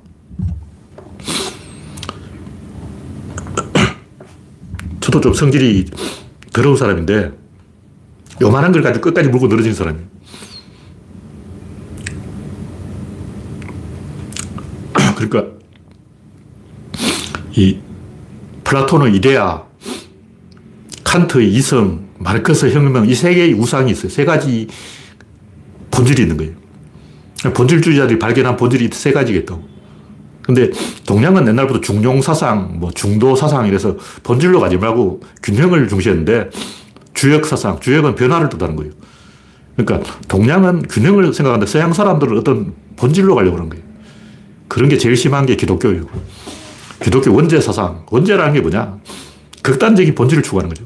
저도 5.00 5.20
좀 5.20 5.34
성질이 5.34 5.86
더러운 6.52 6.76
사람인데, 6.76 7.32
요만한 8.40 8.70
걸 8.70 8.82
가지고 8.82 9.06
끝까지 9.06 9.30
물고 9.30 9.48
늘어진 9.48 9.74
사람이에요. 9.74 10.06
그러니까, 15.16 15.57
이 17.58 17.78
플라톤의 18.62 19.16
이데아, 19.16 19.64
칸트의 21.02 21.52
이성, 21.52 22.06
마르크스 22.18 22.70
혁명, 22.70 23.08
이 23.08 23.14
세 23.14 23.34
개의 23.34 23.52
우상이 23.52 23.90
있어요. 23.90 24.10
세 24.10 24.24
가지 24.24 24.68
본질이 25.90 26.22
있는 26.22 26.36
거예요. 26.36 26.52
본질주의자들이 27.54 28.18
발견한 28.18 28.56
본질이 28.56 28.90
세 28.92 29.10
가지겠다고. 29.12 29.66
근데 30.42 30.70
동양은 31.06 31.48
옛날부터 31.48 31.80
중용 31.80 32.22
사상, 32.22 32.78
뭐 32.78 32.90
중도 32.92 33.34
사상 33.34 33.66
이래서 33.66 33.96
본질로 34.22 34.60
가지 34.60 34.76
말고 34.76 35.20
균형을 35.42 35.88
중시했는데 35.88 36.50
주역 37.14 37.44
사상, 37.44 37.80
주역은 37.80 38.14
변화를 38.14 38.48
뜻하는 38.48 38.76
거예요. 38.76 38.92
그러니까 39.76 40.08
동양은 40.28 40.82
균형을 40.88 41.34
생각하는데 41.34 41.70
서양 41.70 41.92
사람들은 41.92 42.38
어떤 42.38 42.72
본질로 42.96 43.34
가려고 43.34 43.56
하는 43.56 43.68
거예요. 43.68 43.84
그런 44.68 44.88
게 44.88 44.96
제일 44.96 45.16
심한 45.16 45.44
게 45.44 45.56
기독교예요. 45.56 46.06
기독교 47.02 47.34
원죄 47.34 47.60
사상. 47.60 48.04
원죄라는 48.10 48.54
게 48.54 48.60
뭐냐? 48.60 48.98
극단적인 49.62 50.14
본질을 50.14 50.42
추구하는 50.42 50.68
거죠. 50.68 50.84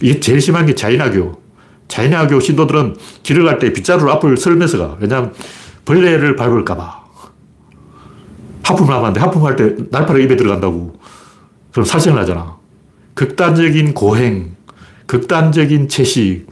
이게 0.00 0.20
제일 0.20 0.40
심한 0.40 0.66
게 0.66 0.74
자인화교. 0.74 1.40
자인화교 1.88 2.40
신도들은 2.40 2.96
길을 3.22 3.44
갈 3.44 3.58
때 3.58 3.72
빗자루를 3.72 4.10
앞을 4.12 4.36
설면서 4.36 4.78
가. 4.78 4.96
왜냐하면 5.00 5.32
벌레를 5.84 6.36
밟을까봐. 6.36 7.04
하품을 8.64 8.92
하면 8.94 9.06
안 9.06 9.12
돼. 9.12 9.20
하품할 9.20 9.56
때 9.56 9.74
날파리 9.90 10.24
입에 10.24 10.36
들어간다고. 10.36 10.98
그럼 11.72 11.84
살생을 11.84 12.18
하잖아. 12.20 12.56
극단적인 13.14 13.94
고행, 13.94 14.56
극단적인 15.06 15.88
채식, 15.88 16.46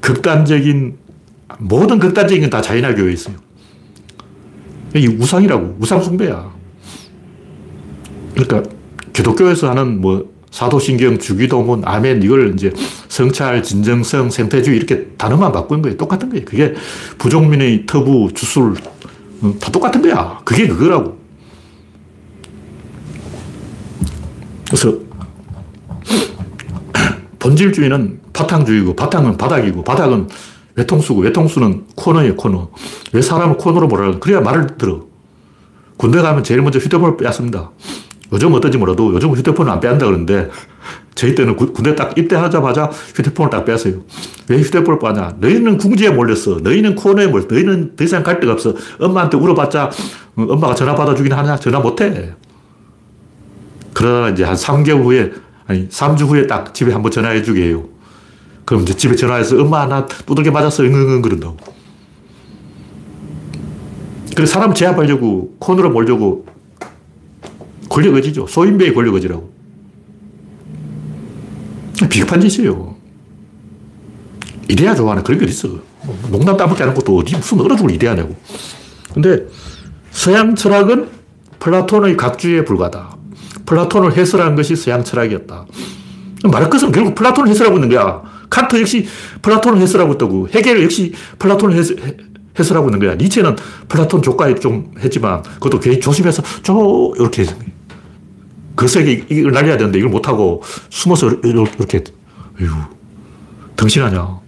극단적인, 0.00 0.98
모든 1.58 1.98
극단적인 1.98 2.42
건 2.42 2.50
다 2.50 2.60
자인화교에 2.60 3.12
있어요. 3.12 3.36
이 4.94 5.06
우상이라고. 5.06 5.76
우상숭배야. 5.80 6.55
그러니까 8.36 8.70
기독교에서 9.12 9.70
하는 9.70 10.00
뭐 10.00 10.30
사도신경, 10.50 11.18
주기도문, 11.18 11.82
아멘, 11.84 12.22
이걸 12.22 12.54
이제 12.54 12.72
성찰, 13.08 13.62
진정성, 13.62 14.30
생태주의 14.30 14.76
이렇게 14.76 15.08
단어만 15.18 15.52
바꾼 15.52 15.82
거예요. 15.82 15.96
똑같은 15.96 16.30
거예요. 16.30 16.44
그게 16.44 16.74
부족민의 17.18 17.84
터부, 17.86 18.30
주술, 18.34 18.74
어, 19.42 19.54
다 19.60 19.72
똑같은 19.72 20.02
거야. 20.02 20.40
그게 20.44 20.68
그거라고. 20.68 21.18
그래서 24.66 24.92
본질주의는 27.38 28.20
바탕주의고 28.32 28.96
바탕은 28.96 29.36
바닥이고 29.36 29.82
바닥은 29.82 30.28
외통수고 30.74 31.22
외통수는 31.22 31.86
코너예요, 31.96 32.36
코너. 32.36 32.70
왜 33.12 33.22
사람을 33.22 33.56
코너로 33.56 33.88
몰아요? 33.88 34.20
그래야 34.20 34.40
말을 34.40 34.76
들어. 34.78 35.06
군대 35.96 36.20
가면 36.20 36.44
제일 36.44 36.60
먼저 36.60 36.78
휴대폰을 36.78 37.16
빼앗습니다. 37.16 37.70
요즘 38.32 38.52
어떤지 38.54 38.76
몰라도 38.78 39.14
요즘 39.14 39.30
휴대폰을 39.30 39.70
안 39.70 39.80
빼앗는다 39.80 40.06
그러는데 40.06 40.50
저희 41.14 41.34
때는 41.34 41.56
군대 41.56 41.94
딱 41.94 42.16
입대하자마자 42.18 42.90
휴대폰을 43.14 43.50
딱 43.50 43.64
빼앗어요. 43.64 44.02
왜 44.48 44.58
휴대폰을 44.58 44.98
빼냐? 44.98 45.36
너희는 45.40 45.78
궁지에 45.78 46.10
몰렸어. 46.10 46.58
너희는 46.62 46.94
코너에 46.94 47.28
몰렸어. 47.28 47.48
너희는 47.50 47.96
더 47.96 48.04
이상 48.04 48.22
갈 48.22 48.38
데가 48.40 48.52
없어. 48.52 48.74
엄마한테 49.00 49.36
울어봤자 49.38 49.84
어, 50.36 50.42
엄마가 50.42 50.74
전화 50.74 50.94
받아주긴 50.94 51.32
하냐? 51.32 51.56
전화 51.56 51.80
못해. 51.80 52.32
그러다 53.94 54.28
이제 54.30 54.44
한 54.44 54.54
3개월 54.54 55.04
후에, 55.04 55.32
아니, 55.66 55.88
3주 55.88 56.26
후에 56.28 56.46
딱 56.46 56.74
집에 56.74 56.92
한번 56.92 57.10
전화해 57.10 57.42
주게 57.42 57.62
해요. 57.64 57.88
그럼 58.66 58.82
이제 58.82 58.92
집에 58.94 59.16
전화해서 59.16 59.58
엄마 59.62 59.86
나 59.86 60.04
두들겨 60.04 60.50
맞았어. 60.50 60.82
응응응 60.82 61.22
그런다고. 61.22 61.56
그래서 64.34 64.52
사람 64.52 64.74
제압하려고 64.74 65.54
코너로 65.58 65.90
몰려고 65.90 66.44
권력 67.96 68.14
의지죠. 68.14 68.46
소인배의 68.46 68.92
권력 68.92 69.14
의지라고. 69.14 69.50
비겁한 72.10 72.38
짓이에요. 72.42 72.94
이데아 74.68 74.94
좋아하는 74.94 75.22
그런 75.22 75.40
게 75.40 75.46
있어. 75.46 75.66
농담 76.30 76.58
따먹지 76.58 76.82
않은 76.82 76.92
것도 76.92 77.16
어디 77.16 77.34
무슨 77.36 77.58
얼어 77.60 77.74
죽을 77.74 77.92
이데아냐고. 77.92 78.36
근데 79.14 79.46
서양 80.10 80.54
철학은 80.54 81.08
플라톤의 81.58 82.18
각주에 82.18 82.66
불과하다. 82.66 83.16
플라톤을 83.64 84.14
해설한 84.14 84.56
것이 84.56 84.76
서양 84.76 85.02
철학이었다. 85.02 85.64
것은 86.68 86.92
결국 86.92 87.14
플라톤을 87.14 87.50
해설하고 87.50 87.78
있는 87.78 87.88
거야. 87.88 88.20
칸트 88.50 88.78
역시 88.78 89.06
플라톤을 89.40 89.80
해설하고 89.80 90.12
있다고. 90.12 90.48
헤겔 90.50 90.82
역시 90.82 91.14
플라톤을 91.38 91.74
해설, 91.74 91.96
해설 92.58 92.76
하고 92.76 92.88
있는 92.88 92.98
거야. 93.00 93.14
니체는 93.14 93.56
플라톤 93.88 94.20
조까에 94.20 94.56
좀 94.56 94.92
했지만 94.98 95.42
그것도 95.42 95.80
괜히 95.80 95.98
조심해서 95.98 96.42
저 96.62 97.10
이렇게 97.16 97.46
그 98.76 98.86
세계 98.86 99.24
이걸 99.30 99.52
날려야 99.52 99.76
되는데 99.76 99.98
이걸 99.98 100.10
못하고 100.10 100.62
숨어서 100.90 101.30
이렇게 101.42 102.04
어휴, 102.60 102.68
등신아냐. 103.74 104.40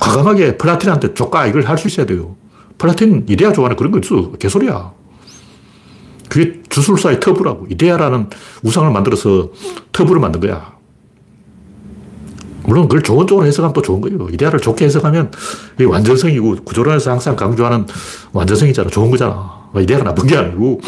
과감하게 0.00 0.56
플라톤한테 0.58 1.14
조까 1.14 1.46
이걸 1.46 1.64
할 1.64 1.78
수 1.78 1.88
있어야 1.88 2.06
돼요. 2.06 2.36
플라톤 2.78 3.26
이데아 3.28 3.52
좋아하는 3.52 3.76
그런 3.76 3.92
거 3.92 3.98
있어. 3.98 4.32
개소리야. 4.32 4.92
그게 6.28 6.60
주술사의 6.68 7.20
터부라고. 7.20 7.66
이데아라는 7.70 8.30
우상을 8.62 8.90
만들어서 8.92 9.50
터부를 9.92 10.20
만든 10.20 10.40
거야. 10.40 10.72
물론 12.62 12.84
그걸 12.88 13.02
좋은 13.02 13.26
쪽으로 13.26 13.46
해석하면 13.46 13.72
또 13.72 13.82
좋은 13.82 14.00
거예요. 14.00 14.28
이데아를 14.30 14.60
좋게 14.60 14.84
해석하면 14.84 15.32
이게 15.74 15.84
완전성이고 15.84 16.64
구조론에서 16.64 17.10
항상 17.10 17.34
강조하는 17.36 17.86
완전성이잖아. 18.32 18.90
좋은 18.90 19.10
거잖아. 19.10 19.70
이데아가 19.80 20.04
나쁜 20.04 20.26
게 20.26 20.36
아니고 20.36 20.80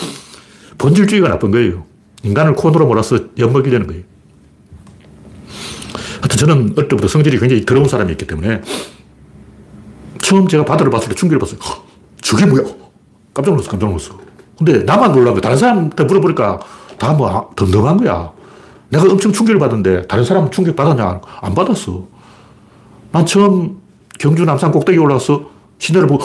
본질주의가 0.78 1.28
나쁜 1.28 1.50
거예요. 1.50 1.85
인간을 2.22 2.54
코너로 2.54 2.87
몰아서 2.87 3.18
엿먹이려는 3.38 3.87
거예요. 3.87 4.02
하여튼 6.20 6.37
저는 6.37 6.74
어릴 6.76 6.88
때부터 6.88 7.08
성질이 7.08 7.38
굉장히 7.38 7.64
더러운 7.64 7.88
사람이었기 7.88 8.26
때문에 8.26 8.62
처음 10.20 10.46
제가 10.46 10.64
바다를 10.64 10.90
봤을 10.90 11.08
때 11.08 11.14
충격을 11.14 11.40
봤어요. 11.40 11.58
저게 12.20 12.46
뭐야? 12.46 12.62
깜짝 13.35 13.50
놀랐어, 13.52 13.70
깜짝 13.70 13.87
놀랐어. 13.88 14.18
근데 14.56 14.78
나만 14.85 15.12
놀란 15.12 15.35
거야. 15.35 15.40
다른 15.40 15.56
사람한테 15.56 16.04
물어보니까 16.04 16.61
다 16.98 17.12
뭐 17.14 17.50
덤덤한 17.56 17.96
거야. 17.96 18.30
내가 18.90 19.04
엄청 19.11 19.32
충격을 19.32 19.58
받았는데 19.58 20.06
다른 20.06 20.24
사람 20.24 20.50
충격 20.50 20.76
받았냐? 20.76 21.20
안 21.40 21.54
받았어. 21.54 22.06
난 23.11 23.26
처음 23.26 23.80
경주 24.20 24.44
남산 24.44 24.70
꼭대기 24.70 24.98
올라가서 24.98 25.50
시내를 25.78 26.06
보고 26.06 26.24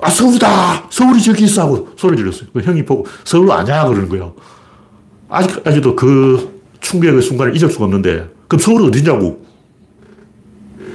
아 0.00 0.08
서울이다! 0.08 0.86
서울이 0.90 1.20
저기 1.22 1.44
있어! 1.44 1.62
하고 1.62 1.90
소리 1.96 2.16
질렀어요. 2.16 2.48
그 2.52 2.60
형이 2.60 2.84
보고 2.84 3.06
서울 3.24 3.50
아냐? 3.52 3.84
그러는 3.86 4.08
거야. 4.08 4.32
아직까지도 5.32 5.96
그 5.96 6.60
충격의 6.80 7.22
순간을 7.22 7.56
잊을 7.56 7.70
수가 7.70 7.86
없는데, 7.86 8.28
그럼 8.48 8.60
서울은 8.60 8.88
어디냐고. 8.88 9.42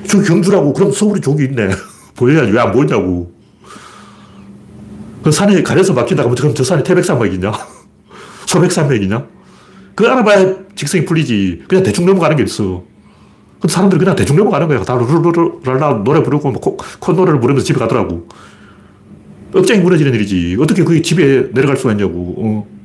저 0.08 0.22
경주라고. 0.22 0.74
그럼 0.74 0.92
서울이 0.92 1.20
저기 1.22 1.46
있네. 1.46 1.70
보여야지. 2.16 2.52
왜 2.52 2.60
안 2.60 2.72
보이냐고. 2.72 3.32
그 5.24 5.32
산이 5.32 5.62
가려서 5.64 5.94
막힌다고 5.94 6.30
그럼 6.36 6.54
저 6.54 6.64
산이 6.64 6.84
태백산맥이냐? 6.84 7.52
소백산맥이냐? 8.46 9.28
그거 9.96 10.10
알아봐야 10.12 10.56
직성이 10.76 11.04
풀리지. 11.04 11.64
그냥 11.68 11.84
대충 11.84 12.06
넘어가는 12.06 12.38
게 12.38 12.44
있어. 12.44 12.84
그 13.60 13.68
사람들이 13.68 14.00
그냥 14.00 14.16
대충 14.16 14.36
넘어가는 14.38 14.68
거야. 14.68 14.84
다 14.84 14.96
룰루루랄라 14.96 16.04
노래 16.04 16.22
부르고 16.22 16.52
뭐 16.52 16.62
코, 16.62 16.78
콧노래를 17.00 17.40
부르면서 17.40 17.66
집에 17.66 17.80
가더라고. 17.80 18.28
억장이 19.54 19.82
무너지는 19.82 20.14
일이지. 20.14 20.56
어떻게 20.60 20.84
그게 20.84 21.02
집에 21.02 21.52
내려갈 21.52 21.76
수가 21.76 21.94
있냐고. 21.94 22.36
어. 22.38 22.77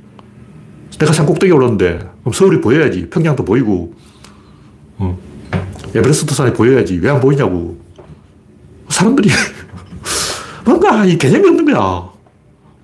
내가 1.03 1.13
산 1.13 1.27
꼭대기에 1.27 1.53
올랐는데, 1.53 1.99
그럼 2.21 2.33
서울이 2.33 2.61
보여야지. 2.61 3.11
평양도 3.11 3.45
보이고, 3.45 3.93
어. 4.99 5.19
에베레스트 5.95 6.33
산이 6.33 6.53
보여야지. 6.53 6.99
왜 7.03 7.11
안 7.11 7.21
보이냐고. 7.21 7.77
사람들이 8.89 9.29
뭔가 10.65 11.05
이 11.05 11.19
개념이 11.19 11.49
없는 11.49 11.65
거야. 11.65 11.77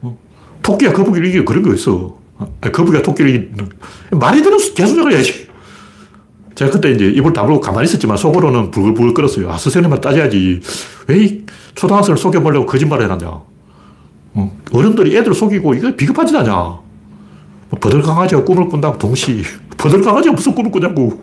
어. 0.03 0.19
토끼야 0.63 0.93
거북이를 0.93 1.29
이기고 1.29 1.45
그런 1.45 1.63
거 1.63 1.73
있어. 1.75 2.19
아니, 2.61 2.73
거북이가 2.73 3.03
토끼를 3.03 3.35
이기는. 3.35 3.69
말이 4.13 4.43
되는 4.43 4.59
개수작을 4.59 5.13
해야지. 5.13 5.47
제가 6.57 6.73
그때 6.73 6.91
이제 6.91 7.07
입을 7.07 7.33
다물고 7.33 7.61
가만히 7.61 7.85
있었지만 7.85 8.17
속으로는 8.17 8.73
불글불글 8.73 9.15
끓었어요. 9.15 9.49
아, 9.51 9.57
선생님만 9.57 10.01
따져야지. 10.01 10.61
왜 11.07 11.41
초등학생을 11.77 12.19
속여보려고 12.19 12.67
거짓말을 12.67 13.05
해놨냐. 13.05 13.29
어. 13.29 14.59
어른들이 14.73 15.17
애들 15.17 15.33
속이고 15.35 15.75
이거 15.75 15.95
비겁한 15.95 16.27
짓 16.27 16.35
아냐. 16.35 16.81
뭐 17.71 17.81
버들강아지가 17.81 18.45
꿈을 18.45 18.69
꾼다고 18.69 18.99
동시. 18.99 19.43
버들강아지가 19.77 20.35
무슨 20.35 20.55
꿈을 20.55 20.71
꾸냐고. 20.71 21.23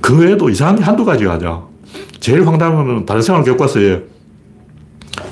그 0.00 0.18
외에도 0.18 0.48
이상한 0.48 0.76
게 0.76 0.82
한두 0.82 1.04
가지가 1.04 1.34
아니야. 1.34 1.62
제일 2.20 2.46
황당한 2.46 2.86
건 2.86 3.06
다른 3.06 3.22
생활 3.22 3.42
교과서에 3.44 4.02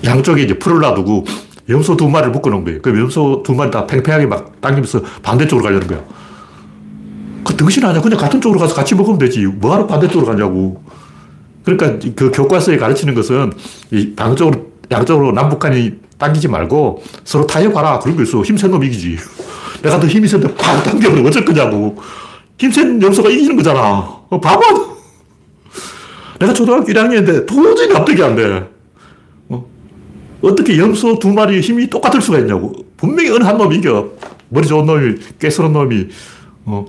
양쪽에 0.05 0.43
이제 0.43 0.59
풀을 0.59 0.81
놔두고 0.81 1.25
염소 1.69 1.97
두 1.97 2.09
마리를 2.09 2.33
묶어놓은 2.33 2.65
거예요. 2.65 2.83
그 2.83 2.97
염소 2.99 3.43
두 3.45 3.55
마리 3.55 3.71
다 3.71 3.87
팽팽하게 3.87 4.27
막 4.27 4.61
당기면서 4.61 5.01
반대쪽으로 5.23 5.65
가려는 5.65 5.87
거야. 5.87 6.01
그 7.45 7.57
등신 7.57 7.85
아니야. 7.85 8.01
그냥 8.01 8.19
같은 8.19 8.41
쪽으로 8.41 8.61
가서 8.61 8.75
같이 8.75 8.95
먹으면 8.95 9.19
되지. 9.19 9.47
뭐하러 9.47 9.87
반대쪽으로 9.87 10.27
가냐고. 10.27 10.83
그러니까 11.65 11.99
그 12.15 12.31
교과서에 12.31 12.77
가르치는 12.77 13.15
것은 13.15 13.53
이 13.91 14.15
방쪽으로, 14.15 14.67
양쪽으로 14.91 15.33
남북한이 15.33 15.93
당기지 16.19 16.49
말고 16.49 17.03
서로 17.25 17.47
타협하라. 17.47 17.99
그런 18.01 18.17
거 18.17 18.23
있어. 18.23 18.43
힘센 18.43 18.71
놈 18.71 18.83
이기지. 18.85 19.17
내가 19.83 20.01
더 20.01 20.07
힘이 20.07 20.27
센데 20.29 20.55
팍 20.55 20.83
당겨버리면 20.85 21.27
어쩔 21.29 21.45
거냐고. 21.45 21.97
힘센 22.59 23.01
염소가 23.03 23.29
이기는 23.31 23.57
거잖아. 23.57 23.81
어, 24.29 24.41
바보 24.41 24.97
내가 26.39 26.53
초등학교 26.53 26.87
1학년인데 26.87 27.47
도저히 27.47 27.89
납득이 27.89 28.23
안 28.23 28.35
돼. 28.37 28.69
어? 29.49 29.67
어떻게 30.43 30.79
염소 30.79 31.19
두 31.19 31.33
마리 31.33 31.61
힘이 31.61 31.89
똑같을 31.89 32.21
수가 32.21 32.39
있냐고. 32.39 32.73
분명히 32.97 33.31
어느 33.31 33.45
한 33.45 33.59
놈이 33.59 33.77
이겨. 33.77 34.11
머리 34.49 34.67
좋은 34.67 34.87
놈이, 34.87 35.17
깨스런 35.39 35.73
놈이. 35.73 36.09
어. 36.67 36.85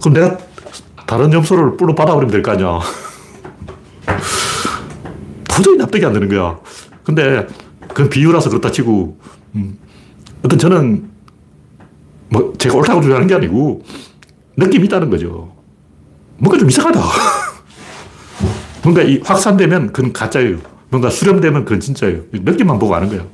그럼 0.00 0.14
내가 0.14 0.38
다른 1.06 1.32
염소를 1.32 1.76
뿔로 1.76 1.94
받아버리면 1.94 2.30
될 2.30 2.42
거 2.42 2.52
아니야. 2.52 2.80
도저히 5.48 5.76
납득이 5.76 6.04
안 6.04 6.12
되는 6.12 6.28
거야. 6.28 6.58
근데 7.04 7.46
그건 7.88 8.08
비유라서 8.08 8.50
그렇다 8.50 8.70
치고, 8.70 9.18
음. 9.56 9.78
어떤 10.44 10.58
저는 10.58 11.10
뭐 12.30 12.52
제가 12.58 12.76
옳다고 12.76 13.00
주장하는 13.00 13.26
게 13.26 13.34
아니고 13.34 13.82
느낌이 14.56 14.86
있다는 14.86 15.10
거죠. 15.10 15.52
뭔가 16.38 16.58
좀 16.58 16.68
이상하다. 16.68 17.00
뭔가 18.82 19.02
이 19.02 19.20
확산되면 19.22 19.92
그건 19.92 20.12
가짜예요. 20.12 20.58
뭔가 20.88 21.10
수렴되면 21.10 21.64
그건 21.64 21.80
진짜예요. 21.80 22.22
느낌만 22.32 22.78
보고 22.78 22.94
아는 22.94 23.08
거예요. 23.08 23.26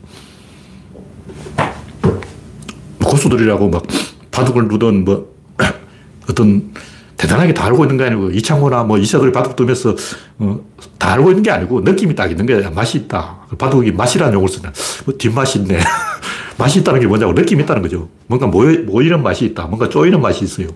뭐 2.98 3.10
고수들이라고 3.10 3.70
막 3.70 3.84
바둑을 4.30 4.68
두던 4.68 5.04
뭐 5.04 5.34
어떤 6.28 6.74
대단하게 7.16 7.54
다 7.54 7.64
알고 7.66 7.84
있는 7.84 7.96
게 7.96 8.04
아니고 8.04 8.30
이창호나 8.30 8.84
뭐 8.84 8.98
이석을 8.98 9.32
바둑 9.32 9.56
두면서 9.56 9.94
어, 10.38 10.60
다 10.98 11.12
알고 11.12 11.30
있는 11.30 11.42
게 11.42 11.50
아니고 11.50 11.80
느낌이 11.80 12.14
딱 12.14 12.30
있는 12.30 12.44
거야. 12.44 12.70
맛이 12.70 12.98
있다. 12.98 13.46
바둑이 13.56 13.92
맛이라는 13.92 14.34
용어를 14.34 14.52
쓰냐. 14.52 14.72
뭐 15.04 15.14
뒷맛이 15.16 15.60
있네. 15.60 15.78
맛이 16.58 16.80
있다는 16.80 17.00
게 17.00 17.06
뭐냐고 17.06 17.32
느낌이 17.32 17.62
있다는 17.64 17.82
거죠. 17.82 18.08
뭔가 18.26 18.46
모이, 18.46 18.78
모이는 18.78 19.22
맛이 19.22 19.44
있다. 19.46 19.66
뭔가 19.66 19.88
쪼이는 19.88 20.20
맛이 20.20 20.44
있어요. 20.44 20.68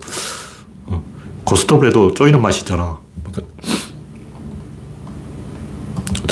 어, 0.87 1.03
고스톱에도 1.45 2.15
쪼이는 2.15 2.41
맛이 2.41 2.61
있잖아. 2.61 2.99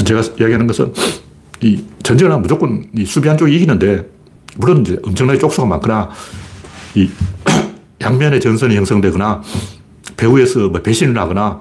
제가 0.05 0.21
이야기하는 0.21 0.67
것은 0.67 0.93
이 1.63 1.83
전쟁을 2.03 2.39
무조건 2.39 2.89
이 2.95 3.05
수비한 3.05 3.37
쪽이 3.37 3.55
이기는데 3.57 4.09
물론 4.57 4.81
이제 4.81 4.99
엄청나게 5.03 5.39
쪽수가 5.39 5.67
많거나 5.67 6.11
이 6.95 7.11
양면의 8.01 8.41
전선이 8.41 8.77
형성되거나 8.77 9.43
배후에서 10.17 10.69
뭐 10.69 10.81
배신을 10.81 11.19
하거나 11.19 11.61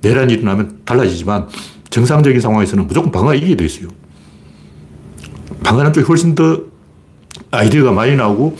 내란이 0.00 0.34
일어나면 0.34 0.80
달라지지만 0.84 1.48
정상적인 1.90 2.40
상황에서는 2.40 2.86
무조건 2.86 3.10
방어가 3.10 3.34
이기게 3.34 3.56
돼 3.56 3.64
있어요. 3.64 3.88
방어하는 5.62 5.92
쪽이 5.92 6.06
훨씬 6.06 6.34
더 6.34 6.60
아이디어가 7.50 7.92
많이 7.92 8.16
나오고 8.16 8.56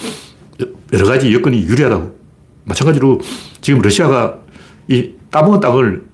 여러 0.93 1.07
가지 1.07 1.33
여건이 1.35 1.63
유리하다고. 1.65 2.17
마찬가지로 2.65 3.21
지금 3.61 3.81
러시아가 3.81 4.39
이 4.89 5.13
따먹은 5.31 5.61
땅을 5.61 6.05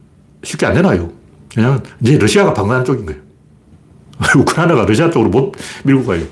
쉽게 0.42 0.66
안 0.66 0.74
내놔요. 0.74 1.10
그냥 1.54 1.82
이제 2.00 2.18
러시아가 2.18 2.52
방어하는 2.54 2.84
쪽인 2.84 3.06
거예요. 3.06 3.20
우크라이나가 4.38 4.84
러시아 4.84 5.10
쪽으로 5.10 5.30
못 5.30 5.52
밀고 5.84 6.04
가요. 6.04 6.22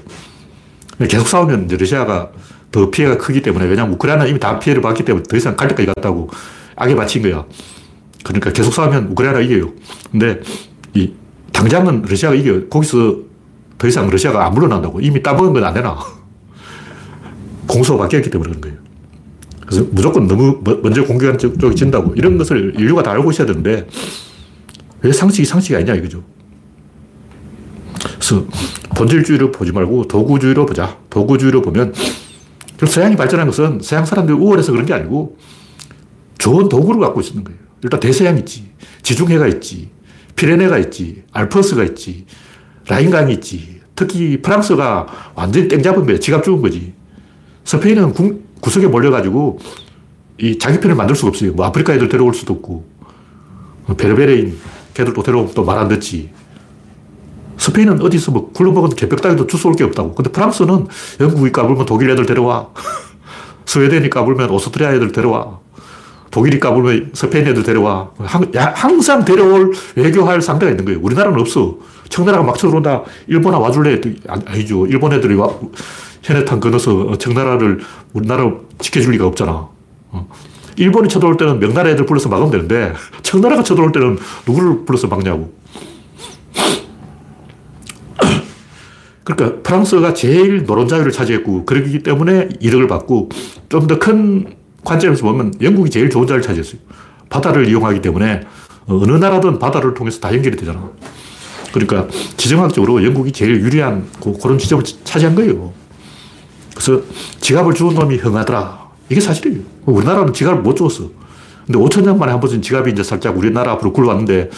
계속 1.09 1.26
싸우면 1.26 1.66
이제 1.66 1.76
러시아가 1.76 2.30
더 2.70 2.91
피해가 2.91 3.16
크기 3.18 3.43
때문에 3.43 3.66
왜냐하면 3.66 3.95
우크라이나 3.95 4.26
이미 4.26 4.38
다 4.38 4.59
피해를 4.59 4.82
받기 4.82 5.05
때문에 5.05 5.24
더 5.24 5.36
이상 5.36 5.57
갈 5.57 5.68
때까지 5.68 5.86
갔다고 5.97 6.30
악에 6.76 6.95
바친 6.95 7.22
거야. 7.22 7.45
그러니까 8.24 8.53
계속 8.53 8.72
싸우면 8.72 9.09
우크라이나가 9.12 9.43
이겨요. 9.45 9.72
근데 10.11 10.41
이 10.95 11.12
당장은 11.53 12.03
러시아가 12.03 12.34
이겨요. 12.34 12.68
거기서 12.68 13.16
더 13.78 13.88
이상 13.88 14.09
러시아가 14.11 14.47
안 14.47 14.53
물러난다고. 14.55 15.01
이미 15.01 15.22
따먹은 15.22 15.53
건 15.55 15.64
안 15.64 15.74
되나. 15.74 15.99
공소가 17.71 18.03
바뀌었기 18.03 18.31
때문에 18.31 18.51
그런 18.51 18.61
거예요. 18.61 18.77
그래서 19.64 19.87
무조건 19.93 20.27
너무 20.27 20.61
먼저 20.83 21.05
공격한 21.05 21.39
쪽이 21.39 21.77
진다고. 21.77 22.12
이런 22.16 22.37
것을 22.37 22.75
인류가 22.77 23.03
다 23.03 23.12
알고 23.12 23.31
있어야 23.31 23.47
되는데 23.47 23.87
왜 25.03 25.12
상식이 25.12 25.47
상식이 25.47 25.77
아니냐 25.77 25.95
이거죠. 25.95 26.25
그래서 28.14 28.45
본질주의로 28.97 29.53
보지 29.53 29.73
말고 29.73 30.09
도구주의로 30.09 30.66
보자. 30.66 30.99
도구주의로 31.09 31.62
보면 31.62 31.95
서양이 32.87 33.14
발전한 33.14 33.47
것은 33.47 33.79
서양 33.83 34.05
사람들이 34.05 34.37
우월해서 34.37 34.73
그런 34.73 34.87
게 34.87 34.93
아니고 34.93 35.37
좋은 36.39 36.68
도구를 36.68 37.01
갖고 37.01 37.21
있는 37.21 37.45
거예요. 37.45 37.61
일단 37.83 38.01
대서양 38.01 38.37
있지. 38.39 38.73
지중해가 39.03 39.47
있지. 39.47 39.91
피레네가 40.35 40.79
있지. 40.79 41.23
알프스가 41.33 41.85
있지. 41.85 42.27
라인강이 42.89 43.35
있지. 43.35 43.81
특히 43.95 44.41
프랑스가 44.41 45.07
완전히 45.35 45.68
땡 45.68 45.83
잡은 45.83 46.05
거예요. 46.05 46.18
지갑 46.18 46.43
주운 46.43 46.62
거지. 46.62 46.95
스페인은 47.75 48.14
구, 48.14 48.41
구석에 48.61 48.89
몰려가지고 48.89 49.61
이 50.39 50.59
자기 50.59 50.81
편을 50.81 50.97
만들 50.97 51.14
수가 51.14 51.29
없어요. 51.29 51.53
뭐 51.53 51.66
아프리카 51.66 51.95
애들 51.95 52.09
데려올 52.09 52.35
수도 52.35 52.55
없고. 52.55 52.85
베르베레인 53.97 54.59
걔들도 54.95 55.23
데려오면 55.23 55.55
또 55.55 55.62
말 55.62 55.79
안 55.79 55.87
듣지. 55.87 56.31
스페인은 57.59 58.03
어디서 58.03 58.33
뭐 58.33 58.51
굴러먹은 58.53 58.91
개뼉다귀도 58.97 59.47
주워올 59.47 59.77
게 59.77 59.85
없다고. 59.85 60.14
근데 60.16 60.33
프랑스는 60.33 60.89
영국이 61.21 61.53
까불면 61.53 61.87
독일 61.87 62.11
애들 62.11 62.27
데려와. 62.27 62.71
스웨덴이 63.66 64.11
까불면 64.11 64.51
오스트리아 64.51 64.93
애들 64.95 65.12
데려와. 65.12 65.61
독일이 66.33 66.59
까불면 66.59 67.11
스페인 67.12 67.47
애들 67.47 67.62
데려와. 67.62 68.11
항상 68.75 69.25
데려올 69.25 69.73
외교할 69.95 70.43
상대가 70.43 70.71
있는 70.71 70.85
거예요. 70.87 70.99
우리나라는 71.03 71.39
없어. 71.39 71.77
청나라가 72.09 72.43
막 72.43 72.59
쳐들어온다. 72.59 73.05
일본아 73.29 73.59
와줄래? 73.61 74.01
아니죠. 74.27 74.87
일본 74.87 75.12
애들이 75.12 75.37
와, 75.37 75.49
현해탄 76.23 76.61
건너서 76.61 77.16
청나라를 77.18 77.81
우리나라 78.12 78.51
지켜줄 78.79 79.12
리가 79.12 79.27
없잖아. 79.27 79.68
어. 80.11 80.29
일본이 80.77 81.09
쳐들어올 81.09 81.37
때는 81.37 81.61
명나라 81.61 81.91
애들 81.91 82.07
불러서 82.07 82.29
막으면 82.29 82.51
되는데 82.51 82.93
청나라가 83.23 83.62
쳐들어올 83.62 83.93
때는 83.93 84.18
누구를 84.47 84.85
불러서 84.85 85.09
막냐고. 85.09 85.53
그러니까 89.25 89.62
프랑스가 89.62 90.14
제일 90.14 90.64
노른자유를 90.64 91.12
차지했고 91.12 91.64
그러기 91.66 92.03
때문에 92.03 92.49
이득을 92.61 92.87
받고 92.89 93.29
좀 93.68 93.87
더 93.87 93.99
큰 93.99 94.55
관점에서 94.85 95.25
보면 95.25 95.53
영국이 95.61 95.91
제일 95.91 96.09
좋은 96.11 96.27
자리를 96.27 96.43
차지했어요. 96.47 96.81
바다를 97.29 97.68
이용하기 97.68 98.01
때문에 98.01 98.41
어느 98.87 99.12
나라든 99.12 99.59
바다를 99.59 99.95
통해서 99.95 100.21
다 100.21 100.35
연결이 100.35 100.57
되잖아. 100.57 100.91
그러니까 101.73 102.09
지정학적으로 102.37 103.05
영국이 103.05 103.31
제일 103.31 103.61
유리한 103.61 104.07
그런 104.43 104.59
지점을 104.59 104.83
차지한 105.05 105.35
거예요. 105.35 105.73
그래서 106.81 107.03
지갑을 107.41 107.74
주운 107.74 107.95
놈이 107.95 108.16
흥하더라. 108.16 108.89
이게 109.11 109.20
사실이에요. 109.20 109.62
우리나라는 109.85 110.33
지갑을 110.33 110.62
못 110.62 110.74
주었어. 110.74 111.11
근데 111.66 111.78
5천 111.78 112.05
년 112.05 112.18
만에 112.18 112.33
한 112.33 112.41
번쯤 112.41 112.62
지갑이 112.62 112.93
이제 112.93 113.03
살짝 113.03 113.37
우리나라 113.37 113.72
앞으로 113.72 113.93
굴러왔는데 113.93 114.49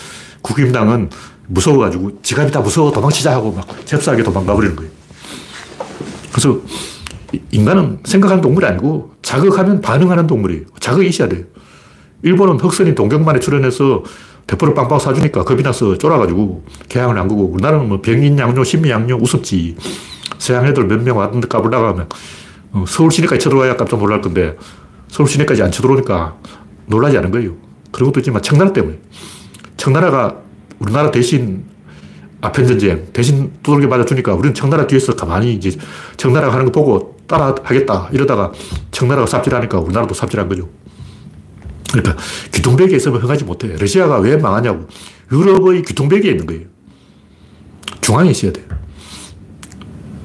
국힘당은 0.41 1.11
무서워가지고 1.49 2.23
지갑이 2.23 2.53
다 2.53 2.61
무서워 2.61 2.93
도망치자 2.93 3.33
하고 3.33 3.51
막 3.51 3.67
잽싸게 3.85 4.23
도망가 4.23 4.55
버리는 4.55 4.77
거예요. 4.77 4.93
그래서 6.31 6.61
인간은 7.51 7.99
생각하는 8.05 8.41
동물이 8.41 8.65
아니고 8.67 9.15
자극하면 9.23 9.81
반응하는 9.81 10.29
동물이에요. 10.29 10.67
자극이 10.79 11.09
있어야 11.09 11.29
돼요. 11.29 11.45
일본은 12.23 12.61
흑선이 12.61 12.95
동경만에 12.95 13.41
출연해서 13.41 14.05
대포를 14.47 14.75
빵빵 14.75 14.99
쏴주니까 14.99 15.45
겁이 15.45 15.63
나서 15.65 15.99
쫄아가지고 15.99 16.65
개항을 16.89 17.19
한 17.19 17.27
거고 17.27 17.47
우리나라는 17.47 17.89
뭐 17.89 18.01
병인 18.01 18.39
양료, 18.39 18.63
신미 18.63 18.91
양료 18.91 19.17
우습지. 19.17 19.77
서양 20.43 20.67
애들 20.67 20.87
몇 20.87 21.03
명 21.03 21.19
왔는데 21.19 21.47
까불다가 21.47 21.91
하면 21.91 22.09
어, 22.73 22.85
서울 22.89 23.13
시내까지 23.13 23.41
쳐들어와야 23.45 23.77
깜짝 23.77 24.01
놀랄 24.01 24.21
건데 24.21 24.57
서울 25.09 25.29
시내까지 25.29 25.63
안 25.63 25.71
쳐들어오니까 25.71 26.37
놀라지 26.87 27.17
않은 27.19 27.31
거예요. 27.31 27.55
그런 27.93 28.09
것도 28.09 28.21
있지만 28.21 28.43
청나라 28.43 28.73
때문에. 28.73 28.99
청나라가 29.77 30.39
우리나라 30.81 31.11
대신 31.13 31.65
아편 32.41 32.67
전쟁 32.67 33.07
대신 33.13 33.53
두들겨 33.63 33.87
맞아주니까 33.87 34.35
우리는 34.35 34.53
청나라 34.53 34.87
뒤에서 34.89 35.15
가만히 35.15 35.55
이제 35.55 35.71
청나라가 36.17 36.55
하는 36.55 36.65
거 36.67 36.73
보고 36.73 37.17
따라 37.29 37.55
하겠다 37.63 38.09
이러다가 38.13 38.51
청나라가 38.91 39.27
삽질하니까 39.29 39.79
우리나라도 39.79 40.13
삽질한 40.15 40.49
거죠. 40.49 40.69
그러니까 41.93 42.17
귀통벽에 42.53 42.97
있으면 42.97 43.21
흥하지 43.21 43.45
못해. 43.45 43.77
러시아가 43.79 44.19
왜 44.19 44.37
망하냐고. 44.37 44.89
유럽의 45.31 45.83
귀통벽에 45.83 46.31
있는 46.31 46.47
거예요. 46.47 46.63
중앙에 48.01 48.31
있어야 48.31 48.53
돼요. 48.53 48.72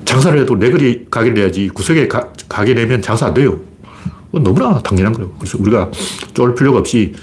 장사를 0.08 0.40
해도 0.40 0.58
내 0.58 0.72
거리 0.72 1.06
가게 1.12 1.32
내야지 1.32 1.70
구석에 1.70 2.08
가, 2.08 2.32
게 2.64 2.74
내면 2.74 3.02
장사 3.02 3.28
안 3.28 3.34
돼요. 3.34 3.60
너무나 4.32 4.80
당연한 4.80 5.14
거예요. 5.14 5.34
그래서 5.38 5.58
우리가 5.60 5.92
쫄 6.34 6.56
필요가 6.56 6.80
없이 6.80 7.14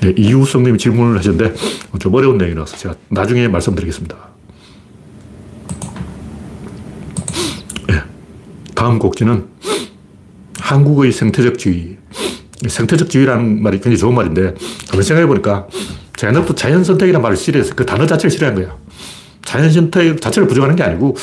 네, 0.00 0.14
이우성님이 0.16 0.78
질문을 0.78 1.18
하셨는데 1.18 1.54
좀 2.00 2.14
어려운 2.14 2.38
내용이라서 2.38 2.76
제가 2.76 2.94
나중에 3.08 3.46
말씀드리겠습니다. 3.46 4.16
네, 7.86 8.02
다음 8.74 8.98
곡지는 8.98 9.46
한국의 10.58 11.12
생태적 11.12 11.58
지위. 11.58 11.99
생태적 12.68 13.08
지위라는 13.08 13.62
말이 13.62 13.78
굉장히 13.78 13.96
좋은 13.96 14.14
말인데 14.14 14.54
한번 14.88 15.02
생각해 15.02 15.26
보니까 15.26 15.66
옛날부터 16.22 16.54
자연 16.54 16.84
선택이라는 16.84 17.22
말을 17.22 17.36
싫어해서 17.36 17.74
그 17.74 17.86
단어 17.86 18.06
자체를 18.06 18.30
싫어한 18.30 18.54
거야. 18.54 18.76
자연 19.42 19.70
선택 19.70 20.20
자체를 20.20 20.46
부정하는 20.46 20.76
게 20.76 20.82
아니고 20.82 21.16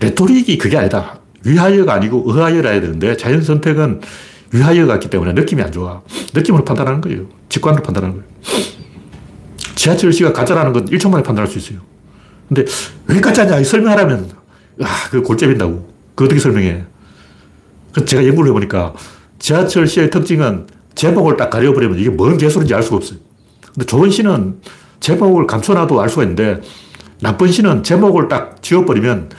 레토릭이 0.00 0.56
그게 0.56 0.78
아니다. 0.78 1.18
위하여가 1.44 1.94
아니고 1.94 2.24
의하여라 2.26 2.70
해야 2.70 2.80
되는데 2.80 3.16
자연 3.16 3.42
선택은 3.42 4.00
위하여가 4.52 4.94
있기 4.94 5.10
때문에 5.10 5.32
느낌이 5.34 5.62
안 5.62 5.70
좋아. 5.70 6.02
느낌으로 6.34 6.64
판단하는 6.64 7.00
거예요. 7.00 7.26
직관으로 7.48 7.82
판단하는 7.82 8.16
거예요. 8.16 8.28
지하철 9.74 10.12
시가 10.12 10.32
가짜라는 10.32 10.72
건 10.72 10.86
1초 10.86 11.10
만에 11.10 11.22
판단할 11.22 11.50
수 11.50 11.58
있어요. 11.58 11.80
근데 12.48 12.64
왜 13.06 13.20
가짜냐 13.20 13.62
설명하라면 13.62 14.30
아, 14.82 15.08
그 15.10 15.22
골재빈다고. 15.22 15.92
그 16.14 16.24
어떻게 16.24 16.40
설명해? 16.40 16.84
그 17.92 18.04
제가 18.04 18.26
연구를 18.26 18.50
해보니까 18.50 18.94
지하철 19.42 19.88
시의 19.88 20.08
특징은 20.08 20.68
제목을 20.94 21.36
딱 21.36 21.50
가려버리면 21.50 21.98
이게 21.98 22.08
뭔 22.08 22.38
개소리인지 22.38 22.74
알 22.74 22.82
수가 22.82 22.98
없어요. 22.98 23.18
근데 23.74 23.84
좋은 23.84 24.08
시는 24.08 24.60
제목을 25.00 25.48
감춰놔도 25.48 26.00
알 26.00 26.08
수가 26.08 26.22
있는데 26.22 26.60
나쁜 27.20 27.50
시는 27.50 27.82
제목을 27.82 28.28
딱 28.28 28.62
지워버리면 28.62 29.30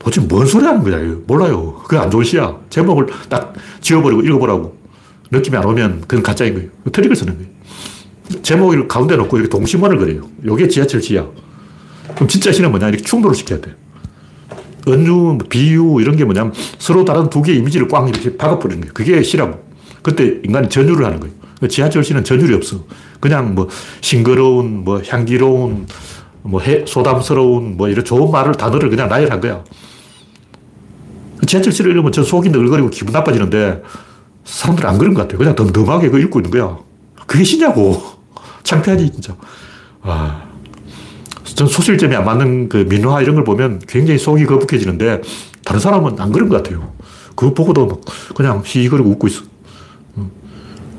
도대체 0.00 0.20
뭔 0.26 0.46
소리 0.46 0.64
하는 0.64 0.82
거야? 0.82 0.98
몰라요. 1.28 1.74
그게 1.84 1.96
안 1.96 2.10
좋은 2.10 2.24
시야. 2.24 2.56
제목을 2.70 3.06
딱 3.28 3.54
지워버리고 3.80 4.22
읽어보라고. 4.22 4.76
느낌이 5.30 5.56
안 5.56 5.64
오면 5.64 6.00
그건 6.08 6.24
가짜인 6.24 6.54
거예요. 6.54 6.68
트릭을 6.90 7.14
쓰는 7.14 7.36
거예요. 7.36 8.42
제목을 8.42 8.88
가운데 8.88 9.14
놓고 9.16 9.36
이렇게 9.36 9.48
동심원을 9.48 9.98
그려요. 9.98 10.28
이게 10.42 10.66
지하철 10.66 11.00
시야. 11.00 11.24
그럼 12.16 12.26
진짜 12.26 12.50
시는 12.50 12.70
뭐냐? 12.70 12.88
이렇게 12.88 13.04
충돌을 13.04 13.36
시켜야 13.36 13.60
돼. 13.60 13.76
은유, 14.88 15.38
비유 15.48 16.00
이런 16.00 16.16
게 16.16 16.24
뭐냐면 16.24 16.52
서로 16.78 17.04
다른 17.04 17.28
두 17.28 17.42
개의 17.42 17.58
이미지를 17.58 17.88
꽝 17.88 18.08
이렇게 18.08 18.36
박아버리는 18.36 18.80
거예요. 18.80 18.92
그게 18.94 19.22
시라고. 19.22 19.64
그때 20.02 20.38
인간이 20.44 20.68
전율을 20.68 21.04
하는 21.04 21.20
거예요. 21.20 21.34
지하철 21.68 22.04
시는 22.04 22.22
전율이 22.22 22.54
없어. 22.54 22.84
그냥 23.18 23.54
뭐 23.54 23.68
싱그러운, 24.00 24.84
뭐 24.84 25.02
향기로운, 25.06 25.86
뭐 26.42 26.60
해, 26.60 26.84
소담스러운, 26.86 27.76
뭐 27.76 27.88
이런 27.88 28.04
좋은 28.04 28.30
말을, 28.30 28.54
단어를 28.54 28.88
그냥 28.90 29.08
나열한 29.08 29.40
거야. 29.40 29.64
지하철 31.46 31.72
시를 31.72 31.90
읽으면 31.92 32.12
저 32.12 32.22
속이 32.22 32.50
너글거리고 32.50 32.90
기분 32.90 33.12
나빠지는데 33.12 33.82
사람들은 34.44 34.88
안 34.88 34.98
그런 34.98 35.14
것 35.14 35.22
같아요. 35.22 35.38
그냥 35.38 35.54
덤덤하게 35.54 36.10
그 36.10 36.20
읽고 36.20 36.40
있는 36.40 36.50
거야. 36.50 36.78
그게 37.26 37.42
시냐고. 37.42 38.00
창피하지, 38.62 39.10
진짜. 39.12 39.36
아, 41.56 41.64
전 41.66 41.66
소실점이 41.66 42.14
안 42.14 42.24
맞는 42.26 42.68
그 42.68 42.86
민화 42.88 43.22
이런 43.22 43.34
걸 43.34 43.44
보면 43.44 43.80
굉장히 43.88 44.18
속이 44.18 44.44
거북해지는데 44.44 45.22
다른 45.64 45.80
사람은 45.80 46.20
안 46.20 46.30
그런 46.30 46.50
것 46.50 46.62
같아요. 46.62 46.92
그거 47.34 47.54
보고도 47.54 47.86
막 47.86 48.00
그냥 48.34 48.62
희희거리고 48.64 49.08
웃고 49.10 49.26
있어. 49.28 49.42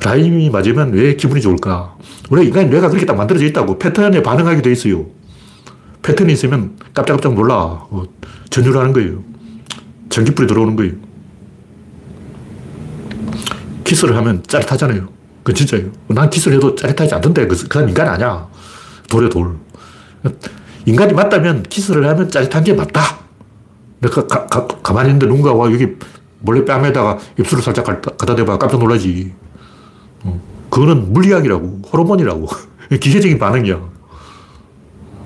라임이 0.03 0.49
맞으면 0.49 0.93
왜 0.93 1.15
기분이 1.15 1.41
좋을까? 1.41 1.95
원래 2.29 2.45
인간 2.45 2.69
뇌가 2.69 2.89
그렇게 2.89 3.05
딱 3.05 3.15
만들어져 3.15 3.45
있다고 3.45 3.77
패턴에 3.77 4.21
반응하게 4.21 4.61
돼 4.61 4.71
있어요. 4.71 5.05
패턴이 6.01 6.33
있으면 6.33 6.75
깜짝깜짝 6.93 7.33
놀라. 7.33 7.55
어, 7.55 8.03
전율하는 8.49 8.93
거예요. 8.93 9.23
전기불이 10.09 10.47
들어오는 10.47 10.75
거예요. 10.75 10.93
키스를 13.83 14.15
하면 14.17 14.43
짜릿하잖아요. 14.47 15.07
그건 15.43 15.55
진짜예요. 15.55 15.91
난 16.07 16.29
키스를 16.29 16.57
해도 16.57 16.75
짜릿하지 16.75 17.15
않던데. 17.15 17.47
그건 17.47 17.89
인간 17.89 18.07
아니야. 18.07 18.47
돌에 19.09 19.29
돌. 19.29 19.55
인간이 20.85 21.13
맞다면 21.13 21.63
키스를 21.63 22.07
하면 22.07 22.29
짜릿한 22.29 22.63
게 22.63 22.73
맞다. 22.73 23.01
내가 23.99 24.25
가, 24.27 24.45
가, 24.47 24.67
가만히 24.67 25.09
있는데 25.09 25.27
누군가 25.27 25.53
와, 25.53 25.71
여기 25.71 25.95
몰래 26.39 26.63
뺨에다가 26.63 27.17
입술을 27.39 27.63
살짝 27.63 27.85
갖다 27.85 28.35
대봐 28.35 28.57
깜짝 28.57 28.79
놀라지. 28.79 29.33
어. 30.23 30.39
그거는 30.69 31.11
물리학이라고, 31.13 31.81
호르몬이라고. 31.91 32.47
기계적인 33.01 33.37
반응이야. 33.37 33.81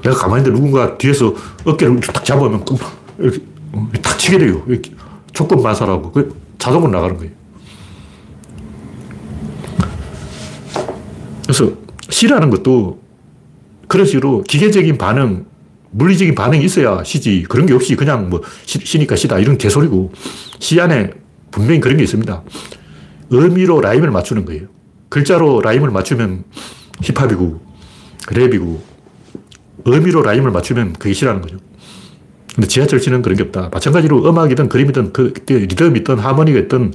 내가 0.03 0.15
가만히 0.15 0.41
있는데 0.41 0.59
누군가 0.59 0.97
뒤에서 0.97 1.35
어깨를 1.65 1.99
딱 1.99 2.25
잡으면 2.25 2.65
이렇게 3.19 3.43
어, 3.73 3.87
탁 4.01 4.17
치게 4.17 4.39
돼요. 4.39 4.63
이렇게 4.67 4.91
조건 5.31 5.61
반사라고. 5.61 6.11
그 6.11 6.35
자동으로 6.57 6.91
나가는 6.91 7.17
거예요. 7.17 7.31
그래서 11.43 11.71
시라는 12.09 12.49
것도 12.49 13.00
그런 13.91 14.05
식으로 14.05 14.41
기계적인 14.43 14.97
반응, 14.97 15.43
물리적인 15.91 16.33
반응이 16.33 16.63
있어야 16.63 17.03
시지. 17.03 17.43
그런 17.49 17.65
게 17.65 17.73
없이 17.73 17.97
그냥 17.97 18.29
뭐 18.29 18.41
시, 18.65 18.97
니까 18.97 19.17
시다. 19.17 19.37
이런 19.37 19.57
개소리고. 19.57 20.13
시 20.59 20.79
안에 20.79 21.09
분명히 21.51 21.81
그런 21.81 21.97
게 21.97 22.03
있습니다. 22.03 22.41
의미로 23.31 23.81
라임을 23.81 24.09
맞추는 24.09 24.45
거예요. 24.45 24.67
글자로 25.09 25.59
라임을 25.59 25.89
맞추면 25.89 26.45
힙합이고, 27.01 27.59
랩이고, 28.27 28.79
의미로 29.83 30.21
라임을 30.21 30.51
맞추면 30.51 30.93
그게 30.93 31.13
시라는 31.13 31.41
거죠. 31.41 31.57
근데 32.55 32.67
지하철시는 32.69 33.21
그런 33.21 33.35
게 33.35 33.43
없다. 33.43 33.71
마찬가지로 33.73 34.29
음악이든 34.29 34.69
그림이든 34.69 35.11
그 35.11 35.33
리듬이 35.47 35.99
있든 35.99 36.17
하모니가 36.17 36.59
있든 36.59 36.93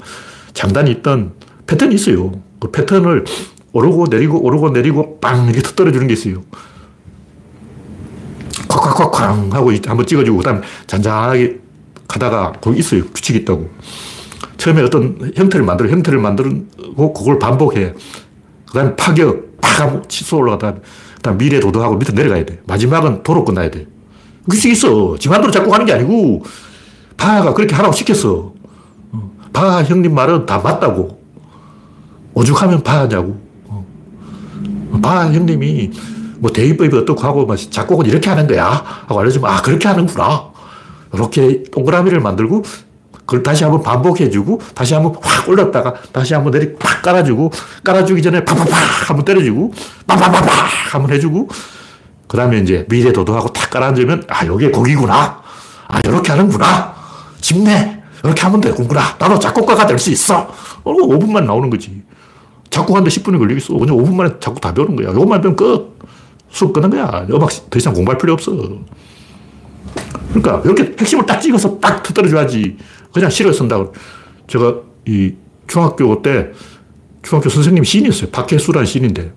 장단이 0.54 0.92
있든 0.92 1.32
패턴이 1.66 1.94
있어요. 1.94 2.32
그 2.58 2.70
패턴을 2.70 3.26
오르고 3.72 4.06
내리고 4.08 4.42
오르고 4.42 4.70
내리고 4.70 5.20
빵 5.20 5.44
이렇게 5.44 5.60
터뜨려주는 5.60 6.06
게 6.06 6.14
있어요. 6.14 6.42
콱콱콱쾅 8.80 9.52
하고 9.52 9.72
한번 9.86 10.06
찍어주고 10.06 10.38
그다음 10.38 10.62
잔잔하게 10.86 11.58
가다가 12.08 12.52
거기 12.60 12.78
있어요. 12.78 13.04
규칙이 13.06 13.40
있다고. 13.40 13.68
처음에 14.56 14.82
어떤 14.82 15.32
형태를 15.34 15.64
만들어 15.66 15.88
형태를 15.88 16.18
만들고 16.18 17.12
그걸 17.12 17.38
반복해. 17.38 17.94
그다음에 18.68 18.96
파격 18.96 19.60
팍 19.60 19.80
하고 19.80 20.02
치솟 20.08 20.38
올라가다 20.38 20.80
그다음 21.16 21.38
미래 21.38 21.60
도도하고 21.60 21.96
밑에 21.96 22.12
내려가야 22.12 22.44
돼. 22.44 22.60
마지막은 22.66 23.22
도로 23.22 23.44
끝나야 23.44 23.70
돼. 23.70 23.86
규칙이 24.48 24.72
있어. 24.72 25.16
지 25.18 25.28
맘대로 25.28 25.50
자꾸 25.50 25.70
가는 25.70 25.84
게 25.84 25.92
아니고 25.92 26.44
바가 27.16 27.54
그렇게 27.54 27.74
하라고 27.74 27.92
시켰어. 27.94 28.52
바 29.52 29.82
형님 29.82 30.14
말은 30.14 30.46
다 30.46 30.58
맞다고. 30.58 31.20
오죽하면 32.34 32.82
바냐고. 32.82 33.40
바 35.02 35.32
형님이 35.32 35.90
뭐 36.38 36.50
대입법이 36.50 36.96
어떻고 36.96 37.22
하고 37.22 37.46
막 37.46 37.56
작곡은 37.56 38.06
이렇게 38.06 38.28
하는 38.28 38.46
거야. 38.46 38.66
하고 39.06 39.20
알려주면 39.20 39.50
아 39.50 39.62
그렇게 39.62 39.88
하는구나. 39.88 40.50
이렇게 41.12 41.62
동그라미를 41.72 42.20
만들고 42.20 42.62
그걸 43.24 43.42
다시 43.42 43.64
한번 43.64 43.82
반복해주고 43.82 44.60
다시 44.74 44.94
한번 44.94 45.14
확 45.20 45.48
올렸다가 45.48 45.94
다시 46.12 46.34
한번 46.34 46.52
내리 46.52 46.74
팍 46.76 47.02
깔아주고 47.02 47.50
깔아주기 47.82 48.22
전에 48.22 48.44
팍팍팍 48.44 49.10
한번 49.10 49.24
때려주고 49.24 49.72
팍팍팍팍 50.06 50.94
한번 50.94 51.12
해주고 51.12 51.48
그 52.28 52.36
다음에 52.36 52.58
이제 52.58 52.86
미래 52.88 53.12
도도하고 53.12 53.52
탁 53.52 53.70
깔아주면 53.70 54.24
아 54.28 54.46
요게 54.46 54.70
곡이구나. 54.70 55.42
아 55.88 56.00
이렇게 56.04 56.32
하는구나. 56.32 56.94
집네 57.40 58.02
이렇게 58.24 58.40
하면 58.42 58.60
되구나. 58.60 59.16
나도 59.18 59.38
작곡가가 59.38 59.86
될 59.86 59.98
수 59.98 60.10
있어. 60.10 60.48
5분만 60.84 61.44
나오는 61.44 61.70
거지. 61.70 62.02
작곡하는데 62.70 63.08
10분이 63.10 63.38
걸리겠어. 63.38 63.74
그냥 63.74 63.96
5분 63.96 64.14
만에 64.14 64.30
작곡 64.40 64.60
다 64.60 64.74
배우는 64.74 64.96
거야. 64.96 65.08
요것만 65.08 65.40
배우면 65.40 65.56
끝 65.56 65.95
수업 66.56 66.72
끝난 66.72 66.88
거야. 66.88 67.26
음악 67.30 67.50
더 67.68 67.78
이상 67.78 67.92
공부할 67.92 68.16
필요 68.16 68.32
없어. 68.32 68.50
그러니까 70.32 70.62
이렇게 70.64 70.96
핵심을 70.98 71.26
딱 71.26 71.38
찍어서 71.38 71.78
딱 71.78 72.02
터뜨려줘야지. 72.02 72.78
그냥 73.12 73.28
시를 73.28 73.52
쓴다고. 73.52 73.92
제가 74.46 74.74
이 75.06 75.34
중학교 75.66 76.22
때 76.22 76.52
중학교 77.22 77.50
선생님이 77.50 77.84
시인이었어요. 77.84 78.30
박혜수라는 78.30 78.86
시인인데. 78.86 79.32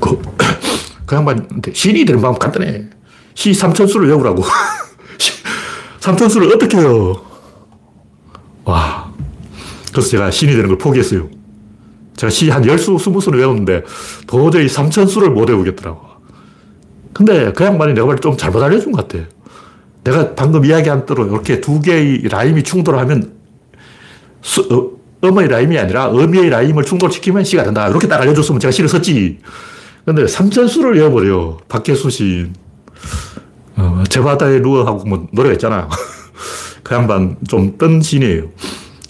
그, 0.00 0.20
그 1.06 1.14
양반한테 1.14 1.72
시인이 1.72 2.04
되는 2.04 2.20
방법 2.20 2.40
간단해. 2.40 2.90
시 3.34 3.54
삼천수를 3.54 4.08
외우라고. 4.08 4.42
삼천수를 6.00 6.52
어떻게 6.52 6.78
해요? 6.78 7.24
와. 8.64 9.12
그래서 9.92 10.08
제가 10.08 10.32
시인이 10.32 10.56
되는 10.56 10.68
걸 10.68 10.78
포기했어요. 10.78 11.37
제가 12.18 12.30
시한 12.30 12.66
열수, 12.66 12.98
스무 12.98 13.20
수를 13.20 13.38
외웠는데 13.38 13.84
도저히 14.26 14.68
삼천수를 14.68 15.30
못 15.30 15.48
외우겠더라고. 15.48 16.00
근데 17.14 17.52
그 17.52 17.64
양반이 17.64 17.94
내가 17.94 18.06
볼때 18.06 18.20
좀 18.20 18.36
잘못 18.36 18.60
알려준 18.62 18.92
것 18.92 19.08
같아. 19.08 19.24
내가 20.02 20.34
방금 20.34 20.64
이야기한 20.64 21.06
대로 21.06 21.26
이렇게 21.26 21.60
두 21.60 21.80
개의 21.80 22.22
라임이 22.28 22.64
충돌하면 22.64 23.32
수, 24.42 24.60
어, 24.70 25.26
음의 25.26 25.48
라임이 25.48 25.78
아니라 25.78 26.10
의미의 26.12 26.50
라임을 26.50 26.84
충돌시키면 26.84 27.44
시가 27.44 27.62
된다. 27.62 27.88
이렇게 27.88 28.08
딱 28.08 28.20
알려줬으면 28.20 28.60
제가 28.60 28.72
시를 28.72 28.88
썼지. 28.88 29.38
근데 30.04 30.26
삼천수를 30.26 30.96
외워버려. 30.96 31.58
박혜수 31.68 32.10
시 32.10 32.50
어, 33.76 34.02
제바다의 34.08 34.60
루어하고 34.60 35.04
뭐 35.04 35.28
노래가 35.32 35.52
있잖아. 35.52 35.88
그 36.82 36.94
양반 36.94 37.36
좀 37.48 37.78
뜬 37.78 38.00
신이에요. 38.00 38.44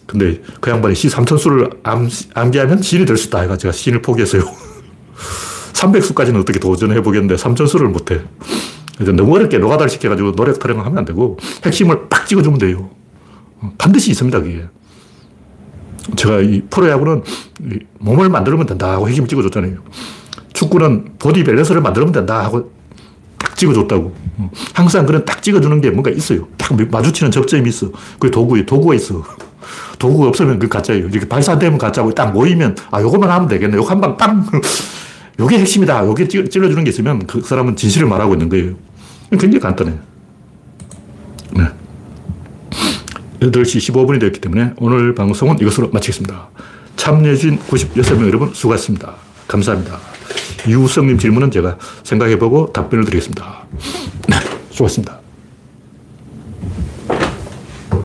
근데 0.09 0.41
그 0.61 0.71
양반이 0.71 0.95
시 0.95 1.09
3천수를 1.09 1.79
암, 1.83 2.09
암기하면 2.35 2.81
신이 2.81 3.05
될 3.05 3.17
수 3.19 3.29
있다. 3.29 3.41
해가 3.43 3.59
제가 3.59 3.73
신을 3.73 4.01
포기했어요. 4.01 4.43
300수까지는 5.75 6.41
어떻게 6.41 6.59
도전해 6.59 7.03
보겠는데 7.03 7.37
3천수를 7.37 7.85
못해. 7.89 8.23
너무 8.99 9.37
어렵게 9.37 9.59
노가다를 9.59 9.91
시켜가지고 9.91 10.33
노래 10.33 10.53
타령을 10.55 10.85
하면 10.87 10.99
안 10.99 11.05
되고 11.05 11.37
핵심을 11.65 12.09
팍 12.09 12.27
찍어주면 12.27 12.59
돼요. 12.59 12.91
반드시 13.77 14.11
있습니다, 14.11 14.41
그게. 14.41 14.65
제가 16.17 16.41
이 16.41 16.63
프로야구는 16.71 17.23
몸을 17.99 18.31
만들면 18.31 18.65
된다 18.65 18.93
하고 18.93 19.09
핵심을 19.09 19.29
찍어줬잖아요. 19.29 19.77
축구는 20.55 21.17
보디 21.19 21.45
밸런스를 21.45 21.83
만들면 21.83 22.13
된다 22.13 22.43
하고 22.45 22.73
딱 23.37 23.55
찍어줬다고. 23.57 24.17
항상 24.73 25.05
그런 25.05 25.25
딱 25.27 25.43
찍어주는 25.43 25.81
게 25.83 25.91
뭔가 25.91 26.11
있어요. 26.11 26.49
딱 26.57 26.75
마주치는 26.91 27.31
접점이 27.31 27.69
있어. 27.69 27.93
그게 28.19 28.31
도구에 28.31 28.65
도구가 28.65 28.95
있어. 28.95 29.23
도구가 29.99 30.29
없으면 30.29 30.59
그 30.59 30.69
가짜예요. 30.69 31.09
이렇게 31.09 31.29
발사되면 31.29 31.79
가짜고 31.79 32.13
딱 32.13 32.33
모이면 32.33 32.77
아, 32.91 33.01
요것만 33.01 33.31
하면 33.31 33.49
되겠네. 33.49 33.77
요거 33.77 33.89
한방 33.89 34.17
빵! 34.17 34.47
요게 35.41 35.59
핵심이다. 35.59 36.05
요게 36.07 36.29
찔러주는 36.29 36.83
게 36.85 36.91
있으면 36.91 37.27
그 37.27 37.41
사람은 37.41 37.77
진실을 37.77 38.09
말하고 38.09 38.35
있는 38.35 38.49
거예요. 38.49 38.75
굉장히 39.31 39.61
간단해. 39.61 39.93
네. 41.53 41.65
8시 43.41 43.79
15분이 43.93 44.19
되었기 44.21 44.41
때문에 44.41 44.73
오늘 44.79 45.15
방송은 45.15 45.59
이것으로 45.61 45.91
마치겠습니다. 45.91 46.49
참여해주신 46.97 47.61
96명 47.61 48.27
여러분 48.27 48.53
수고하셨습니다. 48.53 49.15
감사합니다. 49.47 49.99
유성님 50.67 51.19
질문은 51.19 51.51
제가 51.51 51.79
생각해보고 52.03 52.73
답변을 52.73 53.05
드리겠습니다. 53.05 53.65
네, 54.29 54.37
수고하셨습니다. 54.71 55.18